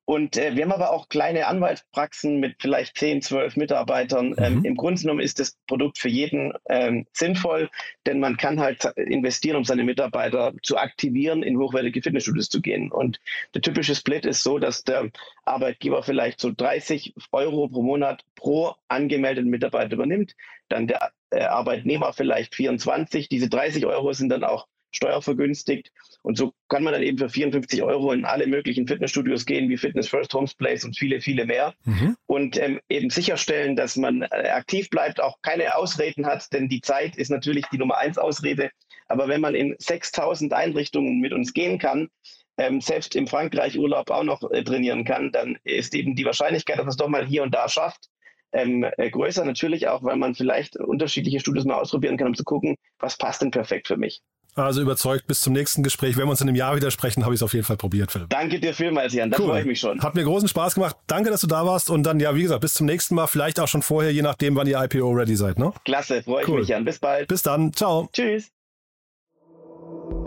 Und 0.10 0.38
äh, 0.38 0.56
wir 0.56 0.64
haben 0.64 0.72
aber 0.72 0.92
auch 0.92 1.08
kleine 1.08 1.46
Anwaltspraxen 1.46 2.40
mit 2.40 2.56
vielleicht 2.60 2.98
10, 2.98 3.22
12 3.22 3.58
Mitarbeitern. 3.58 4.30
Mhm. 4.30 4.36
Ähm, 4.40 4.66
Im 4.66 4.76
Grunde 4.76 5.00
genommen 5.00 5.20
ist 5.20 5.40
das 5.40 5.56
Produkt 5.68 6.00
für 6.00 6.10
jeden 6.10 6.52
ähm, 6.68 7.06
sinnvoll, 7.14 7.70
denn 8.08 8.20
man 8.20 8.36
kann 8.36 8.60
halt 8.60 8.86
investieren, 8.96 9.56
um 9.56 9.66
seine 9.66 9.84
Mitarbeiter 9.84 10.54
zu 10.64 10.78
aktivieren, 10.78 11.44
in 11.44 11.60
hochwertige 11.60 12.02
Fitnessstudios 12.02 12.50
zu 12.50 12.60
gehen. 12.60 12.92
Und 12.92 13.20
der 13.54 13.62
typische 13.62 13.94
Split 13.94 14.26
ist 14.26 14.42
so, 14.42 14.58
dass 14.58 14.84
der 14.84 15.12
Arbeitgeber 15.46 16.02
vielleicht 16.02 16.42
so 16.42 16.52
30 16.58 17.14
Euro 17.32 17.68
pro 17.68 17.84
Monat 17.84 18.24
pro 18.40 18.74
angemeldeten 18.88 19.50
Mitarbeiter 19.50 19.94
übernimmt, 19.94 20.36
dann 20.70 20.88
der 20.88 21.12
äh, 21.30 21.42
Arbeitnehmer 21.42 22.14
vielleicht 22.14 22.56
24. 22.56 23.30
Diese 23.30 23.50
30 23.50 23.86
Euro 23.86 24.14
sind 24.14 24.30
dann 24.30 24.44
auch 24.44 24.68
steuervergünstigt. 24.92 25.92
Und 26.24 26.38
so 26.38 26.54
kann 26.68 26.84
man 26.84 26.94
dann 26.94 27.04
eben 27.04 27.18
für 27.18 27.30
54 27.30 27.84
Euro 27.84 28.12
in 28.12 28.26
alle 28.26 28.48
möglichen 28.48 28.88
Fitnessstudios 28.88 29.46
gehen, 29.46 29.70
wie 29.70 29.78
Fitness 29.78 30.10
First, 30.10 30.34
Homes 30.34 30.56
Place 30.56 30.84
und 30.84 30.98
viele, 30.98 31.22
viele 31.22 31.46
mehr. 31.46 31.74
Mhm. 31.86 32.16
Und 32.26 32.58
ähm, 32.58 32.80
eben 32.90 33.10
sicherstellen, 33.10 33.76
dass 33.76 33.96
man 33.98 34.24
äh, 34.24 34.50
aktiv 34.50 34.90
bleibt, 34.90 35.22
auch 35.22 35.38
keine 35.42 35.76
Ausreden 35.76 36.26
hat, 36.26 36.52
denn 36.54 36.70
die 36.70 36.82
Zeit 36.82 37.16
ist 37.16 37.30
natürlich 37.30 37.66
die 37.72 37.78
Nummer 37.78 37.98
eins 37.98 38.18
Ausrede. 38.18 38.72
Aber 39.08 39.28
wenn 39.28 39.42
man 39.42 39.56
in 39.56 39.76
6000 39.78 40.54
Einrichtungen 40.54 41.20
mit 41.20 41.34
uns 41.34 41.54
gehen 41.54 41.78
kann, 41.78 42.10
ähm, 42.58 42.82
selbst 42.82 43.16
im 43.16 43.28
Frankreich 43.28 43.80
Urlaub 43.80 44.12
auch 44.12 44.24
noch 44.24 44.52
äh, 44.52 44.64
trainieren 44.64 45.06
kann, 45.06 45.32
dann 45.32 45.58
ist 45.64 45.96
eben 45.96 46.16
die 46.16 46.26
Wahrscheinlichkeit, 46.26 46.78
dass 46.78 46.84
man 46.84 46.92
es 46.92 46.98
doch 46.98 47.08
mal 47.08 47.26
hier 47.26 47.44
und 47.44 47.54
da 47.56 47.70
schafft, 47.70 48.10
ähm, 48.54 48.86
äh, 48.98 49.10
größer 49.10 49.46
natürlich 49.46 49.88
auch, 49.88 50.04
weil 50.04 50.18
man 50.18 50.36
vielleicht 50.36 50.78
unterschiedliche 50.78 51.40
Studios 51.40 51.66
mal 51.66 51.76
ausprobieren 51.76 52.18
kann, 52.18 52.28
um 52.28 52.36
zu 52.36 52.44
gucken, 52.44 52.76
was 53.00 53.18
passt 53.18 53.42
denn 53.42 53.52
perfekt 53.52 53.88
für 53.88 53.98
mich. 53.98 54.22
Also 54.56 54.82
überzeugt 54.82 55.28
bis 55.28 55.42
zum 55.42 55.54
nächsten 55.54 55.84
Gespräch. 55.84 56.18
Wenn 56.18 56.26
wir 56.26 56.32
uns 56.32 56.42
in 56.42 56.48
einem 56.48 56.56
Jahr 56.56 56.76
wieder 56.76 56.92
sprechen, 56.92 57.24
habe 57.24 57.34
ich 57.34 57.40
es 57.40 57.44
auf 57.44 57.54
jeden 57.54 57.66
Fall 57.66 57.78
probiert, 57.78 58.12
Philipp. 58.12 58.30
Danke 58.30 58.60
dir 58.60 58.74
vielmals, 58.74 59.14
Jan. 59.14 59.32
Da 59.32 59.40
cool. 59.40 59.48
freue 59.48 59.62
ich 59.62 59.68
mich 59.68 59.80
schon. 59.80 60.02
Hat 60.02 60.16
mir 60.16 60.24
großen 60.24 60.48
Spaß 60.48 60.76
gemacht. 60.76 60.96
Danke, 61.08 61.30
dass 61.30 61.42
du 61.42 61.48
da 61.48 61.66
warst. 61.66 61.90
Und 61.90 62.04
dann, 62.04 62.20
ja, 62.20 62.36
wie 62.36 62.42
gesagt, 62.42 62.62
bis 62.62 62.74
zum 62.74 62.86
nächsten 62.86 63.16
Mal. 63.16 63.28
Vielleicht 63.28 63.60
auch 63.60 63.68
schon 63.68 63.82
vorher, 63.82 64.12
je 64.12 64.22
nachdem, 64.22 64.56
wann 64.56 64.68
ihr 64.68 64.82
IPO 64.84 65.12
ready 65.12 65.36
seid. 65.36 65.60
Ne? 65.60 65.72
Klasse, 65.86 66.24
freue 66.24 66.44
cool. 66.48 66.56
ich 66.56 66.60
mich, 66.62 66.68
Jan. 66.70 66.86
Bis 66.86 67.00
bald. 67.00 67.28
Bis 67.28 67.44
dann. 67.44 67.74
Ciao. 67.74 68.10
Tschüss. 68.12 68.52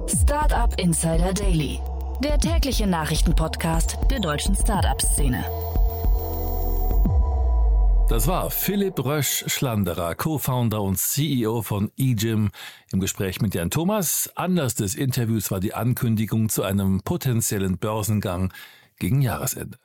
Startup 0.06 0.72
Insider 0.78 1.32
Daily. 1.32 1.80
Der 2.22 2.38
tägliche 2.38 2.86
Nachrichtenpodcast 2.86 3.98
der 4.10 4.20
deutschen 4.20 4.54
Startup-Szene. 4.54 5.44
Das 8.12 8.26
war 8.26 8.50
Philipp 8.50 9.02
Rösch-Schlanderer, 9.02 10.14
Co-Founder 10.14 10.82
und 10.82 10.98
CEO 10.98 11.62
von 11.62 11.90
eGym 11.96 12.50
im 12.92 13.00
Gespräch 13.00 13.40
mit 13.40 13.54
Jan 13.54 13.70
Thomas. 13.70 14.30
Anlass 14.34 14.74
des 14.74 14.94
Interviews 14.94 15.50
war 15.50 15.60
die 15.60 15.72
Ankündigung 15.72 16.50
zu 16.50 16.62
einem 16.62 17.00
potenziellen 17.00 17.78
Börsengang 17.78 18.52
gegen 18.98 19.22
Jahresende. 19.22 19.78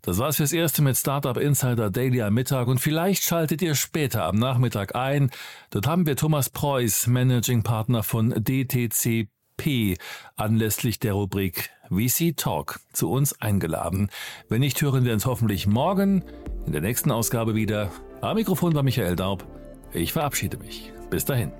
Das 0.00 0.16
war's 0.16 0.36
fürs 0.36 0.54
Erste 0.54 0.80
mit 0.80 0.96
Startup 0.96 1.36
Insider 1.36 1.90
Daily 1.90 2.22
am 2.22 2.32
Mittag 2.32 2.66
und 2.68 2.80
vielleicht 2.80 3.22
schaltet 3.24 3.60
ihr 3.60 3.74
später 3.74 4.24
am 4.24 4.36
Nachmittag 4.36 4.96
ein. 4.96 5.30
Dort 5.68 5.86
haben 5.86 6.06
wir 6.06 6.16
Thomas 6.16 6.48
Preuß, 6.48 7.08
Managing 7.08 7.62
Partner 7.62 8.02
von 8.02 8.30
DTC 8.30 9.28
P 9.56 9.96
anlässlich 10.36 10.98
der 10.98 11.14
Rubrik 11.14 11.70
VC 11.88 12.36
Talk 12.36 12.80
zu 12.92 13.10
uns 13.10 13.40
eingeladen. 13.40 14.10
Wenn 14.48 14.60
nicht, 14.60 14.80
hören 14.82 15.04
wir 15.04 15.12
uns 15.12 15.26
hoffentlich 15.26 15.66
morgen 15.66 16.24
in 16.66 16.72
der 16.72 16.80
nächsten 16.80 17.10
Ausgabe 17.10 17.54
wieder. 17.54 17.90
Am 18.20 18.36
Mikrofon 18.36 18.74
war 18.74 18.82
Michael 18.82 19.16
Daub. 19.16 19.46
Ich 19.92 20.12
verabschiede 20.12 20.58
mich. 20.58 20.92
Bis 21.10 21.24
dahin. 21.24 21.52